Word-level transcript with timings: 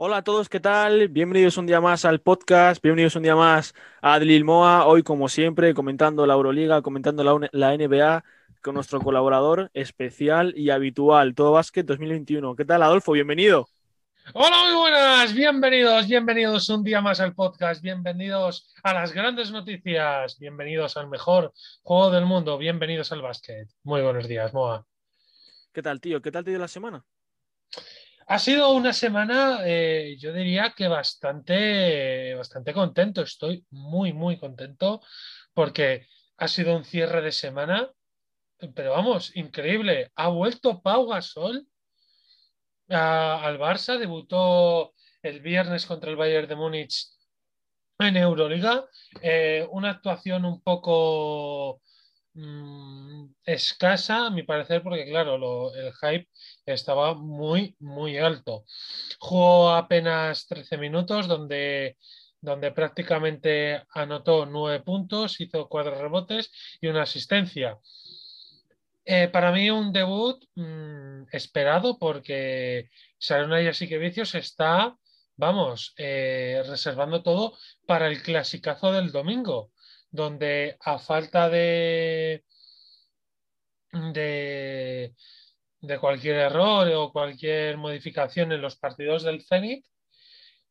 Hola 0.00 0.18
a 0.18 0.22
todos, 0.22 0.48
¿qué 0.48 0.60
tal? 0.60 1.08
Bienvenidos 1.08 1.56
un 1.56 1.66
día 1.66 1.80
más 1.80 2.04
al 2.04 2.20
podcast, 2.20 2.80
bienvenidos 2.80 3.16
un 3.16 3.24
día 3.24 3.34
más 3.34 3.74
a 4.00 4.14
Adlil 4.14 4.44
Moa, 4.44 4.86
hoy 4.86 5.02
como 5.02 5.28
siempre 5.28 5.74
comentando 5.74 6.24
la 6.24 6.34
Euroliga, 6.34 6.82
comentando 6.82 7.24
la, 7.24 7.48
la 7.50 7.76
NBA 7.76 8.22
con 8.62 8.76
nuestro 8.76 9.00
colaborador 9.00 9.72
especial 9.74 10.54
y 10.56 10.70
habitual, 10.70 11.34
Todo 11.34 11.50
Básquet 11.50 11.84
2021. 11.84 12.54
¿Qué 12.54 12.64
tal, 12.64 12.84
Adolfo? 12.84 13.10
Bienvenido. 13.10 13.68
Hola, 14.34 14.56
muy 14.66 14.82
buenas, 14.82 15.34
bienvenidos, 15.34 16.06
bienvenidos 16.06 16.68
un 16.68 16.84
día 16.84 17.00
más 17.00 17.18
al 17.18 17.34
podcast, 17.34 17.82
bienvenidos 17.82 18.72
a 18.84 18.94
las 18.94 19.12
grandes 19.12 19.50
noticias, 19.50 20.38
bienvenidos 20.38 20.96
al 20.96 21.08
mejor 21.08 21.52
juego 21.82 22.12
del 22.12 22.24
mundo, 22.24 22.56
bienvenidos 22.56 23.10
al 23.10 23.22
básquet. 23.22 23.68
Muy 23.82 24.02
buenos 24.02 24.28
días, 24.28 24.54
Moa. 24.54 24.86
¿Qué 25.72 25.82
tal, 25.82 26.00
tío? 26.00 26.22
¿Qué 26.22 26.30
tal 26.30 26.44
te 26.44 26.50
dio 26.50 26.60
la 26.60 26.68
semana? 26.68 27.04
Ha 28.30 28.38
sido 28.38 28.72
una 28.72 28.92
semana, 28.92 29.60
eh, 29.64 30.16
yo 30.20 30.34
diría 30.34 30.74
que 30.76 30.86
bastante, 30.86 32.34
bastante 32.34 32.74
contento. 32.74 33.22
Estoy 33.22 33.64
muy, 33.70 34.12
muy 34.12 34.38
contento 34.38 35.00
porque 35.54 36.06
ha 36.36 36.46
sido 36.46 36.76
un 36.76 36.84
cierre 36.84 37.22
de 37.22 37.32
semana, 37.32 37.90
pero 38.74 38.90
vamos, 38.92 39.34
increíble. 39.34 40.12
Ha 40.14 40.28
vuelto 40.28 40.82
Pau 40.82 41.06
Gasol 41.06 41.66
al 42.90 43.58
Barça, 43.58 43.98
debutó 43.98 44.92
el 45.22 45.40
viernes 45.40 45.86
contra 45.86 46.10
el 46.10 46.16
Bayern 46.16 46.48
de 46.48 46.56
Múnich 46.56 47.06
en 47.98 48.18
Euroliga. 48.18 48.84
Eh, 49.22 49.66
una 49.70 49.88
actuación 49.88 50.44
un 50.44 50.60
poco 50.60 51.80
Mm, 52.40 53.34
escasa, 53.44 54.26
a 54.26 54.30
mi 54.30 54.44
parecer, 54.44 54.80
porque 54.82 55.04
claro, 55.06 55.74
el 55.74 55.92
hype 55.94 56.28
estaba 56.66 57.14
muy, 57.14 57.74
muy 57.80 58.16
alto. 58.18 58.64
Jugó 59.18 59.70
apenas 59.70 60.46
13 60.46 60.78
minutos, 60.78 61.26
donde, 61.26 61.96
donde 62.40 62.70
prácticamente 62.70 63.82
anotó 63.92 64.46
9 64.46 64.80
puntos, 64.84 65.40
hizo 65.40 65.68
4 65.68 66.00
rebotes 66.00 66.52
y 66.80 66.86
una 66.86 67.02
asistencia. 67.02 67.78
Eh, 69.04 69.28
para 69.28 69.50
mí 69.50 69.70
un 69.70 69.92
debut 69.92 70.44
mm, 70.54 71.24
esperado 71.32 71.98
porque 71.98 72.88
Sarona 73.18 73.58
que 73.72 73.98
Vicios 73.98 74.34
está, 74.36 74.96
vamos, 75.36 75.92
eh, 75.96 76.62
reservando 76.68 77.22
todo 77.22 77.56
para 77.86 78.06
el 78.06 78.22
clasicazo 78.22 78.92
del 78.92 79.10
domingo 79.10 79.72
donde 80.10 80.76
a 80.80 80.98
falta 80.98 81.48
de, 81.48 82.44
de, 83.92 85.14
cualquier 86.00 86.36
error 86.36 86.88
o 86.94 87.12
cualquier 87.12 87.76
modificación 87.76 88.52
en 88.52 88.62
los 88.62 88.76
partidos 88.76 89.22
del 89.22 89.44
Zenit, 89.44 89.84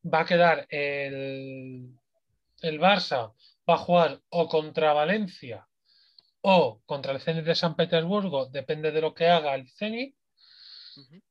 va 0.03 0.21
a 0.21 0.25
quedar 0.25 0.67
el, 0.69 1.95
el 2.61 2.79
Barça, 2.79 3.33
va 3.69 3.75
a 3.75 3.77
jugar 3.77 4.21
o 4.29 4.47
contra 4.47 4.93
Valencia 4.93 5.67
o 6.41 6.81
contra 6.85 7.13
el 7.13 7.19
Zenit 7.19 7.45
de 7.45 7.55
San 7.55 7.75
Petersburgo, 7.75 8.47
depende 8.47 8.91
de 8.91 9.01
lo 9.01 9.13
que 9.13 9.27
haga 9.27 9.55
el 9.55 9.69
Zenit, 9.69 10.16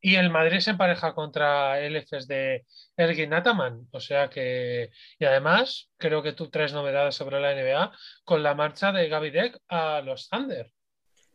y 0.00 0.16
el 0.16 0.30
Madrid 0.30 0.60
se 0.60 0.70
empareja 0.70 1.14
contra 1.14 1.80
el 1.80 1.96
EFES 1.96 2.26
de 2.26 2.64
Ergin 2.96 3.34
Ataman. 3.34 3.86
O 3.90 4.00
sea 4.00 4.28
que. 4.28 4.90
Y 5.18 5.24
además, 5.24 5.90
creo 5.96 6.22
que 6.22 6.32
tú 6.32 6.48
traes 6.48 6.72
novedades 6.72 7.14
sobre 7.14 7.40
la 7.40 7.54
NBA 7.54 7.92
con 8.24 8.42
la 8.42 8.54
marcha 8.54 8.92
de 8.92 9.08
Gaby 9.08 9.30
Deck 9.30 9.60
a 9.68 10.00
los 10.02 10.28
Thunder. 10.28 10.70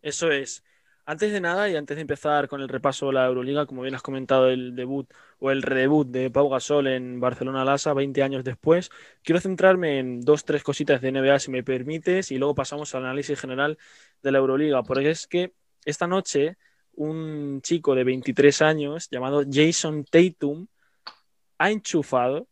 Eso 0.01 0.31
es. 0.31 0.63
Antes 1.05 1.31
de 1.31 1.41
nada 1.41 1.67
y 1.67 1.75
antes 1.75 1.97
de 1.97 2.01
empezar 2.01 2.47
con 2.47 2.61
el 2.61 2.69
repaso 2.69 3.07
de 3.07 3.13
la 3.13 3.25
Euroliga, 3.25 3.65
como 3.65 3.81
bien 3.81 3.95
has 3.95 4.03
comentado, 4.03 4.49
el 4.49 4.75
debut 4.75 5.11
o 5.39 5.49
el 5.49 5.63
redebut 5.63 6.07
de 6.07 6.29
Pau 6.29 6.47
Gasol 6.47 6.87
en 6.87 7.19
Barcelona 7.19 7.65
Lasa 7.65 7.93
20 7.93 8.21
años 8.21 8.43
después, 8.43 8.91
quiero 9.23 9.41
centrarme 9.41 9.97
en 9.99 10.21
dos, 10.21 10.45
tres 10.45 10.63
cositas 10.63 11.01
de 11.01 11.11
NBA, 11.11 11.39
si 11.39 11.51
me 11.51 11.63
permites, 11.63 12.31
y 12.31 12.37
luego 12.37 12.53
pasamos 12.53 12.93
al 12.93 13.03
análisis 13.05 13.39
general 13.39 13.77
de 14.21 14.31
la 14.31 14.37
Euroliga, 14.37 14.83
porque 14.83 15.09
es 15.09 15.27
que 15.27 15.53
esta 15.85 16.05
noche 16.05 16.57
un 17.01 17.61
chico 17.61 17.95
de 17.95 18.03
23 18.03 18.61
años 18.61 19.09
llamado 19.09 19.43
Jason 19.49 20.05
Tatum 20.05 20.67
ha 21.57 21.71
enchufado 21.71 22.47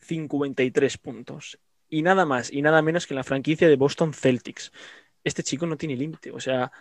53 0.00 0.98
puntos. 0.98 1.58
Y 1.88 2.02
nada 2.02 2.24
más 2.24 2.52
y 2.52 2.62
nada 2.62 2.82
menos 2.82 3.06
que 3.06 3.14
en 3.14 3.16
la 3.16 3.24
franquicia 3.24 3.68
de 3.68 3.76
Boston 3.76 4.14
Celtics. 4.14 4.72
Este 5.24 5.42
chico 5.42 5.66
no 5.66 5.76
tiene 5.76 5.96
límite. 5.96 6.32
O 6.32 6.40
sea, 6.40 6.72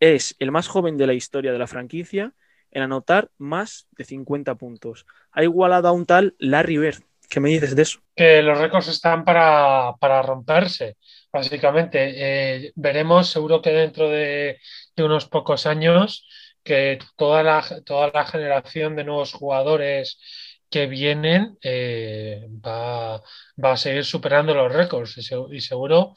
es 0.00 0.34
el 0.38 0.50
más 0.50 0.68
joven 0.68 0.96
de 0.96 1.06
la 1.06 1.14
historia 1.14 1.52
de 1.52 1.58
la 1.58 1.66
franquicia 1.66 2.32
en 2.70 2.82
anotar 2.82 3.30
más 3.38 3.86
de 3.92 4.04
50 4.04 4.56
puntos. 4.56 5.06
Ha 5.32 5.44
igualado 5.44 5.88
a 5.88 5.92
un 5.92 6.04
tal 6.04 6.34
Larry 6.38 6.78
Bird. 6.78 7.02
¿Qué 7.28 7.40
me 7.40 7.48
dices 7.48 7.74
de 7.74 7.82
eso? 7.82 8.00
Que 8.14 8.42
los 8.42 8.58
récords 8.58 8.88
están 8.88 9.24
para, 9.24 10.22
romperse, 10.22 10.96
básicamente. 11.32 12.12
Eh, 12.14 12.72
veremos, 12.76 13.28
seguro 13.28 13.62
que 13.62 13.70
dentro 13.70 14.08
de, 14.08 14.58
de 14.94 15.02
unos 15.02 15.26
pocos 15.26 15.66
años, 15.66 16.26
que 16.66 16.98
toda 17.16 17.42
la, 17.42 17.64
toda 17.84 18.10
la 18.12 18.26
generación 18.26 18.96
de 18.96 19.04
nuevos 19.04 19.32
jugadores 19.32 20.18
que 20.68 20.86
vienen 20.86 21.56
eh, 21.62 22.46
va, 22.50 23.22
a 23.62 23.76
seguir 23.76 24.04
superando 24.04 24.52
los 24.52 24.72
récords 24.72 25.16
y, 25.16 25.60
seguro 25.60 26.16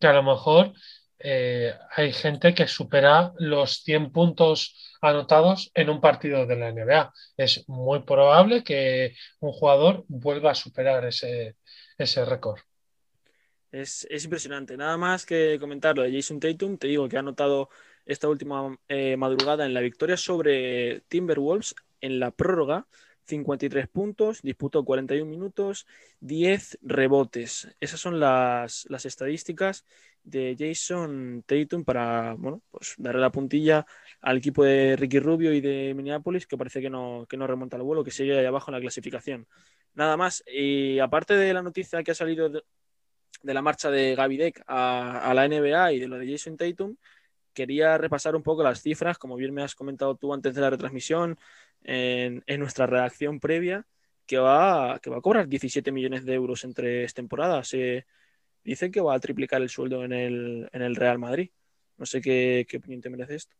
que 0.00 0.06
a 0.06 0.14
lo 0.14 0.22
mejor 0.22 0.72
eh, 1.18 1.74
hay 1.94 2.12
gente 2.12 2.54
que 2.54 2.66
supera 2.66 3.32
los 3.38 3.82
100 3.82 4.10
puntos 4.10 4.96
anotados 5.02 5.70
en 5.74 5.90
un 5.90 6.00
partido 6.00 6.46
de 6.46 6.56
la 6.56 6.72
NBA. 6.72 7.12
Es 7.36 7.68
muy 7.68 8.00
probable 8.04 8.64
que 8.64 9.14
un 9.40 9.52
jugador 9.52 10.04
vuelva 10.08 10.52
a 10.52 10.54
superar 10.54 11.04
ese, 11.04 11.56
ese 11.98 12.24
récord. 12.24 12.60
Es, 13.70 14.06
es, 14.08 14.24
impresionante. 14.24 14.76
Nada 14.76 14.96
más 14.96 15.26
que 15.26 15.58
comentar 15.60 15.96
lo 15.96 16.04
de 16.04 16.12
Jason 16.12 16.40
Tatum, 16.40 16.78
te 16.78 16.86
digo 16.86 17.08
que 17.08 17.16
ha 17.16 17.20
anotado 17.20 17.68
esta 18.06 18.28
última 18.28 18.78
eh, 18.88 19.16
madrugada 19.16 19.66
en 19.66 19.74
la 19.74 19.80
victoria 19.80 20.16
sobre 20.16 21.00
Timberwolves 21.08 21.74
en 22.00 22.20
la 22.20 22.30
prórroga. 22.30 22.86
53 23.26 23.88
puntos, 23.88 24.42
disputó 24.42 24.84
41 24.84 25.30
minutos, 25.30 25.86
10 26.20 26.78
rebotes. 26.82 27.68
Esas 27.80 28.00
son 28.00 28.20
las, 28.20 28.86
estadísticas 29.04 29.84
de 30.22 30.56
Jason 30.58 31.42
Tatum 31.46 31.84
para 31.84 32.34
bueno, 32.34 32.62
pues 32.70 32.94
darle 32.98 33.20
la 33.20 33.32
puntilla 33.32 33.86
al 34.20 34.38
equipo 34.38 34.64
de 34.64 34.96
Ricky 34.96 35.20
Rubio 35.20 35.52
y 35.52 35.60
de 35.60 35.94
Minneapolis, 35.94 36.46
que 36.46 36.56
parece 36.56 36.80
que 36.80 36.90
no, 36.90 37.26
que 37.28 37.36
no 37.36 37.46
remonta 37.46 37.76
el 37.76 37.82
vuelo, 37.82 38.04
que 38.04 38.10
sigue 38.10 38.38
ahí 38.38 38.46
abajo 38.46 38.70
en 38.70 38.74
la 38.74 38.80
clasificación. 38.80 39.46
Nada 39.94 40.16
más. 40.16 40.42
Y 40.46 40.98
aparte 40.98 41.34
de 41.34 41.54
la 41.54 41.62
noticia 41.62 42.02
que 42.02 42.10
ha 42.10 42.14
salido 42.14 42.48
de, 42.48 42.62
la 43.42 43.62
marcha 43.62 43.90
de 43.90 44.14
Gaby 44.14 44.36
Deck 44.36 44.62
a, 44.66 45.30
a, 45.30 45.34
la 45.34 45.48
NBA 45.48 45.92
y 45.92 46.00
de 46.00 46.08
lo 46.08 46.18
de 46.18 46.30
Jason 46.30 46.56
Tatum, 46.56 46.96
quería 47.54 47.96
repasar 47.98 48.36
un 48.36 48.42
poco 48.42 48.62
las 48.62 48.82
cifras, 48.82 49.18
como 49.18 49.36
bien 49.36 49.54
me 49.54 49.62
has 49.62 49.74
comentado 49.74 50.16
tú 50.16 50.34
antes 50.34 50.54
de 50.54 50.60
la 50.60 50.70
retransmisión, 50.70 51.38
en, 51.82 52.42
nuestra 52.58 52.86
redacción 52.86 53.40
previa, 53.40 53.86
que 54.26 54.38
va, 54.38 54.98
que 55.00 55.10
va 55.10 55.18
a 55.18 55.20
cobrar 55.20 55.48
17 55.48 55.92
millones 55.92 56.24
de 56.24 56.34
euros 56.34 56.64
en 56.64 56.74
tres 56.74 57.14
temporadas. 57.14 57.68
Se 57.68 58.06
dice 58.62 58.90
que 58.90 59.00
va 59.00 59.14
a 59.14 59.20
triplicar 59.20 59.62
el 59.62 59.68
sueldo 59.68 60.04
en 60.04 60.12
el, 60.12 60.96
Real 60.96 61.18
Madrid. 61.18 61.50
No 61.96 62.06
sé 62.06 62.20
qué, 62.20 62.66
qué, 62.68 62.78
opinión 62.78 63.00
te 63.00 63.10
merece 63.10 63.36
esto. 63.36 63.56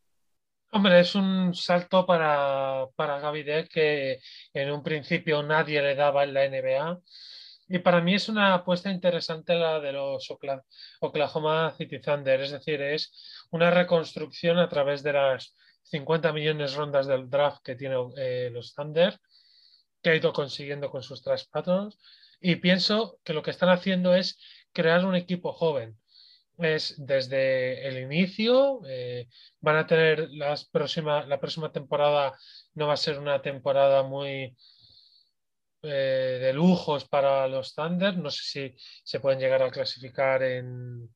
Hombre, 0.71 1.01
es 1.01 1.15
un 1.15 1.55
salto 1.55 2.05
para, 2.05 2.87
para 2.97 3.21
Gaby 3.21 3.45
que 3.69 4.19
en 4.53 4.73
un 4.73 4.83
principio 4.83 5.43
nadie 5.43 5.81
le 5.81 5.95
daba 5.95 6.25
en 6.25 6.35
la 6.35 6.49
NBA 6.49 7.01
y 7.69 7.79
para 7.79 8.01
mí 8.01 8.15
es 8.15 8.29
una 8.29 8.55
apuesta 8.55 8.91
interesante 8.91 9.55
la 9.55 9.81
de 9.81 9.93
los 9.93 10.29
Oklahoma 11.01 11.75
City 11.77 11.99
Thunder, 12.01 12.41
es 12.41 12.51
decir, 12.51 12.83
es 12.83 13.13
una 13.51 13.71
reconstrucción 13.71 14.59
a 14.59 14.69
través 14.69 15.03
de 15.03 15.15
las 15.15 15.57
50 15.85 16.33
millones 16.33 16.75
rondas 16.75 17.07
del 17.07 17.31
draft 17.31 17.63
que 17.63 17.75
tienen 17.75 18.13
eh, 18.17 18.51
los 18.53 18.75
Thunder, 18.75 19.19
que 20.03 20.11
ha 20.11 20.17
ido 20.17 20.33
consiguiendo 20.33 20.91
con 20.91 21.03
sus 21.03 21.23
traspasos. 21.23 21.99
Y 22.41 22.57
pienso 22.57 23.19
que 23.25 23.33
lo 23.33 23.43
que 23.43 23.51
están 23.51 23.71
haciendo 23.71 24.15
es 24.15 24.39
crear 24.73 25.05
un 25.07 25.15
equipo 25.15 25.53
joven. 25.53 25.97
Es 26.59 26.95
desde 26.99 27.89
el 27.89 27.99
inicio, 27.99 28.83
eh, 28.87 29.29
van 29.61 29.77
a 29.77 29.87
tener 29.87 30.31
las 30.31 30.67
próxima, 30.67 31.25
la 31.27 31.41
próxima 31.41 31.73
temporada, 31.73 32.39
no 32.75 32.87
va 32.87 32.95
a 32.95 32.99
ser 32.99 33.19
una 33.19 33.41
temporada 33.43 34.03
muy 34.03 34.55
eh, 35.85 36.39
de 36.41 36.53
lujos 36.53 37.07
para 37.07 37.47
los 37.49 37.75
Thunder. 37.75 38.17
No 38.17 38.31
sé 38.31 38.43
si 38.43 38.77
se 39.05 39.21
pueden 39.21 39.39
llegar 39.39 39.63
a 39.63 39.71
clasificar 39.71 40.43
en, 40.43 41.09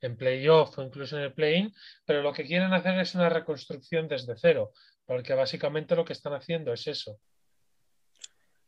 en 0.00 0.16
playoff 0.16 0.78
o 0.78 0.82
incluso 0.82 1.16
en 1.16 1.24
el 1.24 1.32
play-in, 1.32 1.72
pero 2.04 2.22
lo 2.22 2.32
que 2.32 2.44
quieren 2.44 2.72
hacer 2.72 2.98
es 2.98 3.14
una 3.14 3.28
reconstrucción 3.28 4.08
desde 4.08 4.36
cero, 4.36 4.72
porque 5.04 5.34
básicamente 5.34 5.96
lo 5.96 6.04
que 6.04 6.12
están 6.12 6.34
haciendo 6.34 6.72
es 6.72 6.86
eso. 6.86 7.18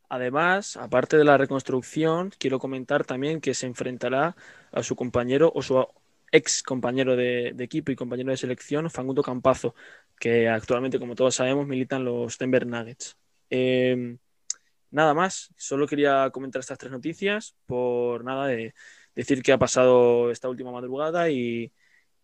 Además, 0.09 0.75
aparte 0.75 1.17
de 1.17 1.23
la 1.23 1.37
reconstrucción, 1.37 2.31
quiero 2.39 2.57
comentar 2.57 3.05
también 3.05 3.41
que 3.41 3.53
se 3.53 3.67
enfrentará 3.67 4.35
a 4.71 4.81
su 4.81 4.95
compañero 4.95 5.51
o 5.53 5.61
su 5.61 5.85
ex 6.31 6.63
compañero 6.63 7.15
de, 7.15 7.49
equipo 7.59 7.91
y 7.91 7.95
compañero 7.95 8.31
de 8.31 8.37
selección, 8.37 8.89
Fangundo 8.89 9.21
Campazo, 9.21 9.75
que 10.19 10.49
actualmente, 10.49 10.99
como 10.99 11.13
todos 11.13 11.35
sabemos, 11.35 11.67
militan 11.67 12.03
los 12.05 12.39
Denver 12.39 12.65
Nuggets. 12.65 13.17
Eh, 13.51 14.17
nada 14.91 15.13
más, 15.13 15.53
solo 15.57 15.87
quería 15.87 16.29
comentar 16.31 16.59
estas 16.59 16.77
tres 16.77 16.91
noticias 16.91 17.55
por 17.65 18.23
nada 18.23 18.47
de 18.47 18.73
decir 19.15 19.41
que 19.41 19.51
ha 19.51 19.57
pasado 19.57 20.31
esta 20.31 20.49
última 20.49 20.71
madrugada 20.71 21.29
y, 21.29 21.71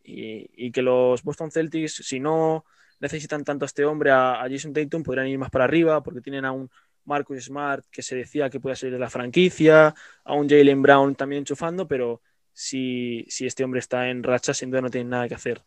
que 0.03 0.81
los 0.81 1.23
Boston 1.23 1.51
Celtics, 1.51 1.95
si 1.95 2.19
no 2.19 2.65
necesitan 3.00 3.44
tanto 3.44 3.65
a 3.65 3.67
este 3.67 3.85
hombre, 3.85 4.12
a, 4.12 4.45
Jason 4.50 4.73
Tatum, 4.73 5.03
podrían 5.03 5.27
ir 5.27 5.38
más 5.38 5.50
para 5.50 5.65
arriba 5.65 6.01
porque 6.03 6.21
tienen 6.21 6.45
a 6.45 6.51
un 6.51 6.69
Marcus 7.06 7.45
Smart 7.45 7.85
que 7.91 8.01
se 8.01 8.15
decía 8.15 8.50
que 8.50 8.59
puede 8.59 8.75
salir 8.75 8.94
de 8.94 9.00
la 9.00 9.09
franquicia, 9.09 9.94
a 10.23 10.33
un 10.33 10.50
Jalen 10.50 10.81
Brown 10.81 11.15
también 11.15 11.39
enchufando, 11.39 11.88
pero 11.88 12.21
si, 12.53 13.25
si 13.29 13.45
este 13.45 13.63
hombre 13.63 13.79
está 13.79 14.09
en 14.09 14.23
racha, 14.23 14.53
sin 14.53 14.71
duda 14.71 14.81
no 14.81 14.89
tiene 14.89 15.09
nada 15.09 15.27
que 15.27 15.35
hacer. 15.35 15.63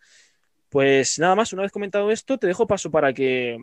Pues 0.68 1.18
nada 1.18 1.34
más, 1.34 1.52
una 1.52 1.62
vez 1.62 1.72
comentado 1.72 2.10
esto, 2.10 2.38
te 2.38 2.46
dejo 2.46 2.66
paso 2.66 2.90
para 2.90 3.12
que, 3.12 3.58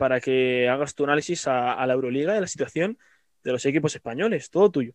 para 0.00 0.18
que 0.18 0.66
hagas 0.66 0.94
tu 0.94 1.04
análisis 1.04 1.46
a, 1.46 1.86
la 1.86 1.92
Euroliga 1.92 2.32
de 2.32 2.40
la 2.40 2.46
situación 2.46 2.96
de 3.44 3.52
los 3.52 3.66
equipos 3.66 3.94
españoles. 3.94 4.48
Todo 4.48 4.70
tuyo. 4.70 4.94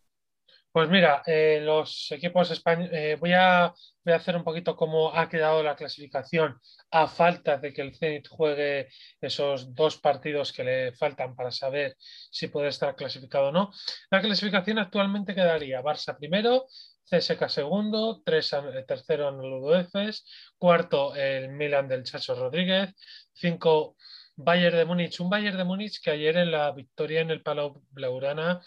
Pues 0.72 0.90
mira, 0.90 1.22
eh, 1.28 1.62
los 1.62 2.12
equipos 2.12 2.50
españoles, 2.50 2.92
eh, 2.92 3.16
voy, 3.19 3.34
a, 3.34 3.72
voy, 4.04 4.13
a, 4.13 4.18
hacer 4.18 4.36
un 4.36 4.44
poquito 4.44 4.75
cómo 4.75 5.16
ha 5.16 5.30
quedado 5.30 5.62
la 5.62 5.75
clasificación 5.75 6.60
a 6.90 7.07
falta 7.07 7.57
de 7.60 7.72
que 7.72 7.84
el 7.84 7.96
Zenit 7.96 8.28
juegue 8.28 8.90
esos 9.22 9.75
dos 9.75 9.98
partidos 9.98 10.52
que 10.52 10.63
le 10.63 10.92
faltan 10.94 11.36
para 11.36 11.51
saber 11.51 11.96
si 12.00 12.48
puede 12.48 12.69
estar 12.69 12.96
clasificado 12.96 13.50
o 13.50 13.51
no. 13.51 13.72
La 14.10 14.22
clasificación 14.22 14.80
actualmente 14.80 15.36
quedaría 15.36 15.84
Barça 15.84 16.18
primero, 16.18 16.66
CSK 17.04 17.48
segundo, 17.48 18.24
eh, 18.25 18.84
tercero 18.88 19.30
en 19.30 19.40
el 19.40 19.81
Efes, 19.81 20.25
cuarto 20.58 21.16
el 21.16 21.50
Milan 21.50 21.88
del 21.88 22.04
Chacho 22.04 22.34
Rodríguez, 22.34 22.90
cinco 23.34 23.96
Bayern 24.38 24.78
de 24.78 24.86
Múnich, 24.86 25.20
un 25.22 25.30
Bayern 25.30 25.58
de 25.58 25.64
Múnich 25.64 26.02
que 26.02 26.12
ayer 26.12 26.38
en 26.38 26.52
la 26.52 26.72
victoria 26.72 27.22
en 27.22 27.32
el 27.32 27.42
Palau 27.42 27.82
Blaugrana 27.92 28.62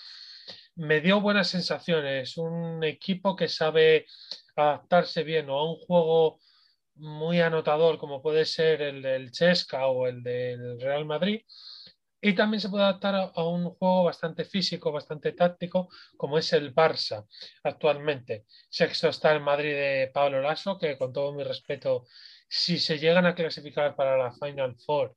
me 0.76 1.00
dio 1.00 1.20
buenas 1.20 1.48
sensaciones. 1.48 2.36
Un 2.38 2.82
equipo 2.84 3.36
que 3.36 3.48
sabe 3.48 4.06
adaptarse 4.56 5.24
bien 5.24 5.50
o 5.50 5.58
a 5.58 5.70
un 5.70 5.76
juego 5.76 6.38
muy 6.94 7.40
anotador 7.40 7.98
como 7.98 8.22
puede 8.22 8.44
ser 8.44 8.82
el 8.82 9.02
del 9.02 9.30
Chesca 9.30 9.86
o 9.88 10.06
el 10.06 10.22
del 10.22 10.80
Real 10.80 11.04
Madrid. 11.04 11.42
Y 12.20 12.34
también 12.34 12.60
se 12.60 12.68
puede 12.68 12.84
adaptar 12.84 13.14
a, 13.14 13.44
un 13.44 13.70
juego 13.70 14.04
bastante 14.04 14.44
físico, 14.44 14.90
bastante 14.90 15.32
táctico, 15.32 15.88
como 16.16 16.38
es 16.38 16.52
el 16.52 16.74
Barça 16.74 17.26
actualmente. 17.62 18.46
Sexto 18.68 19.08
está 19.08 19.32
el 19.32 19.40
Madrid 19.40 19.72
de 19.72 20.10
Pablo 20.12 20.40
Lasso, 20.40 20.78
que 20.78 20.98
con 20.98 21.12
todo 21.12 21.32
mi 21.32 21.44
respeto, 21.44 22.06
si 22.48 22.78
se 22.78 22.98
llegan 22.98 23.26
a 23.26 23.36
clasificar 23.36 23.94
para 23.94 24.16
la 24.18 24.32
Final 24.32 24.76
Four, 24.84 25.14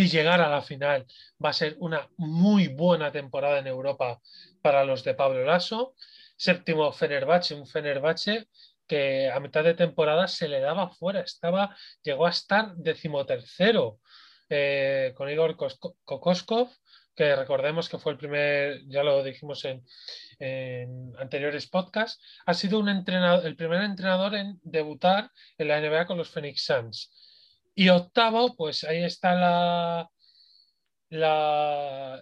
y 0.00 0.08
llegar 0.08 0.40
a 0.40 0.48
la 0.48 0.62
final 0.62 1.06
va 1.42 1.50
a 1.50 1.52
ser 1.52 1.76
una 1.78 2.08
muy 2.16 2.68
buena 2.68 3.12
temporada 3.12 3.58
en 3.58 3.66
Europa 3.66 4.20
para 4.62 4.84
los 4.84 5.04
de 5.04 5.14
Pablo 5.14 5.44
Lasso. 5.44 5.94
Séptimo, 6.36 6.90
Fenerbahce, 6.92 7.54
un 7.54 7.66
Fenerbahce 7.66 8.48
que 8.86 9.30
a 9.30 9.38
mitad 9.40 9.62
de 9.62 9.74
temporada 9.74 10.26
se 10.26 10.48
le 10.48 10.60
daba 10.60 10.88
fuera, 10.88 11.20
estaba, 11.20 11.76
llegó 12.02 12.26
a 12.26 12.30
estar 12.30 12.74
decimotercero 12.74 14.00
eh, 14.48 15.12
con 15.16 15.30
Igor 15.30 15.56
Kokoskov, 15.56 16.70
que 17.14 17.36
recordemos 17.36 17.88
que 17.88 17.98
fue 17.98 18.12
el 18.12 18.18
primer, 18.18 18.80
ya 18.88 19.04
lo 19.04 19.22
dijimos 19.22 19.64
en, 19.64 19.84
anteriores 21.18 21.68
podcasts, 21.68 22.20
ha 22.46 22.54
sido 22.54 22.80
el 22.80 23.56
primer 23.56 23.82
entrenador 23.82 24.34
en 24.34 24.58
debutar 24.62 25.30
en 25.58 25.68
la 25.68 25.80
NBA 25.80 26.06
con 26.06 26.16
los 26.16 26.30
Phoenix 26.30 26.64
Suns. 26.64 27.29
Y 27.74 27.88
octavo, 27.88 28.54
pues 28.56 28.84
ahí 28.84 29.04
está 29.04 29.34
la, 29.34 30.10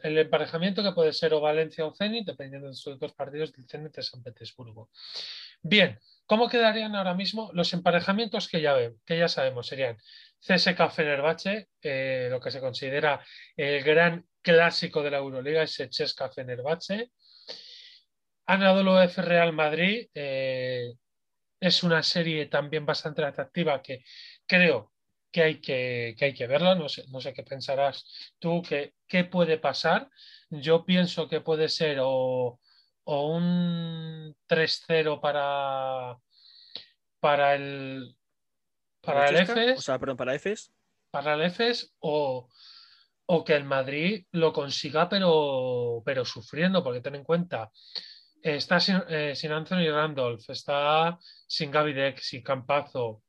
el 0.02 0.18
emparejamiento 0.18 0.82
que 0.82 0.92
puede 0.92 1.12
ser 1.12 1.34
o 1.34 1.40
Valencia 1.40 1.86
o 1.86 1.94
Zenit, 1.94 2.26
dependiendo 2.26 2.68
de 2.68 2.74
sus 2.74 2.98
dos 2.98 3.12
partidos 3.12 3.52
del 3.52 3.68
Zenit 3.68 3.94
de 3.94 4.02
San 4.02 4.22
Petersburgo. 4.22 4.90
Bien, 5.60 5.98
¿cómo 6.26 6.48
quedarían 6.48 6.94
ahora 6.94 7.14
mismo 7.14 7.50
los 7.52 7.72
emparejamientos 7.72 8.48
que 8.48 8.60
ya, 8.60 8.74
ven, 8.74 8.98
que 9.04 9.18
ya 9.18 9.28
sabemos? 9.28 9.66
Serían 9.66 9.96
CSK 10.40 10.90
Fenerbahce, 10.90 11.68
eh, 11.82 12.28
lo 12.30 12.40
que 12.40 12.50
se 12.50 12.60
considera 12.60 13.24
el 13.56 13.82
gran 13.82 14.26
clásico 14.40 15.02
de 15.02 15.10
la 15.10 15.18
Euroliga, 15.18 15.62
ese 15.62 15.90
Chesca 15.90 16.30
Fenerbahce. 16.30 17.10
Anadolu 18.46 18.98
F 19.00 19.20
Real 19.20 19.52
Madrid 19.52 20.08
eh, 20.14 20.94
es 21.60 21.82
una 21.82 22.02
serie 22.02 22.46
también 22.46 22.86
bastante 22.86 23.22
atractiva 23.22 23.82
que 23.82 24.02
creo 24.46 24.92
que 25.30 25.42
hay 25.42 25.60
que, 25.60 26.16
hay 26.20 26.34
que 26.34 26.46
verla. 26.46 26.74
No 26.74 26.88
sé, 26.88 27.04
no 27.08 27.20
sé 27.20 27.32
qué 27.32 27.42
pensarás 27.42 28.06
tú, 28.38 28.62
que, 28.62 28.94
qué 29.06 29.24
puede 29.24 29.58
pasar. 29.58 30.10
Yo 30.50 30.84
pienso 30.84 31.28
que 31.28 31.40
puede 31.40 31.68
ser 31.68 31.98
o, 32.00 32.60
un 33.04 34.36
3-0 34.48 35.20
para, 35.20 36.18
para 37.20 37.54
el 37.54 38.14
para 39.00 39.28
el 39.28 39.36
EFES. 39.36 39.78
O 39.78 39.82
sea, 39.82 39.98
perdón, 39.98 40.16
para 40.16 40.34
EFES. 40.34 40.72
Para 41.10 41.34
el 41.34 41.42
EFES 41.42 41.94
o, 42.00 42.48
o, 43.26 43.44
que 43.44 43.54
el 43.54 43.64
Madrid 43.64 44.26
lo 44.32 44.52
consiga, 44.52 45.08
pero, 45.08 46.02
pero 46.04 46.24
sufriendo, 46.24 46.84
porque 46.84 47.00
ten 47.00 47.14
en 47.14 47.24
cuenta, 47.24 47.70
está 48.42 48.80
sin, 48.80 49.02
eh, 49.08 49.34
sin 49.34 49.52
Anthony 49.52 49.90
Randolph, 49.90 50.48
está 50.50 51.18
sin 51.46 51.70
Gavidec, 51.70 52.18
sin 52.18 52.42
Campazo. 52.42 53.22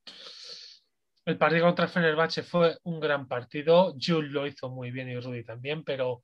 El 1.25 1.37
partido 1.37 1.65
contra 1.65 1.87
Fenerbahce 1.87 2.43
fue 2.43 2.77
un 2.83 2.99
gran 2.99 3.27
partido. 3.27 3.95
Jules 3.99 4.31
lo 4.31 4.47
hizo 4.47 4.69
muy 4.69 4.91
bien 4.91 5.09
y 5.09 5.19
Rudy 5.19 5.43
también, 5.43 5.83
pero 5.83 6.23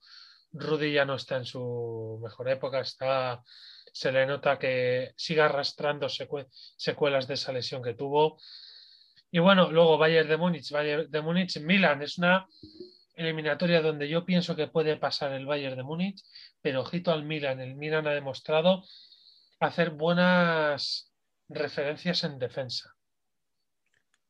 Rudy 0.51 0.94
ya 0.94 1.06
no 1.06 1.15
está 1.15 1.38
en 1.38 1.45
su 1.45 2.19
mejor 2.24 2.50
época. 2.50 2.80
Está, 2.80 3.44
se 3.92 4.12
le 4.12 4.25
nota 4.25 4.57
que 4.57 5.13
sigue 5.15 5.42
arrastrando 5.42 6.07
secuelas 6.09 7.27
de 7.27 7.33
esa 7.33 7.51
lesión 7.51 7.83
que 7.83 7.94
tuvo. 7.94 8.38
Y 9.31 9.39
bueno, 9.39 9.69
luego 9.69 9.97
Bayern 9.97 10.30
de 10.30 10.38
Múnich, 10.38 10.71
Bayern 10.71 11.12
de 11.12 11.21
Múnich, 11.21 11.59
Milan 11.59 12.01
es 12.01 12.18
una 12.18 12.48
eliminatoria 13.15 13.81
donde 13.81 14.07
yo 14.07 14.25
pienso 14.25 14.56
que 14.56 14.68
puede 14.68 14.98
pasar 14.98 15.33
el 15.33 15.45
Bayern 15.45 15.75
de 15.75 15.83
Múnich, 15.83 16.24
pero 16.62 16.81
ojito 16.81 17.12
al 17.12 17.24
Milan. 17.24 17.59
El 17.59 17.75
Milan 17.75 18.07
ha 18.07 18.12
demostrado 18.13 18.83
hacer 19.59 19.91
buenas 19.91 21.12
referencias 21.50 22.24
en 22.24 22.39
defensa. 22.39 22.94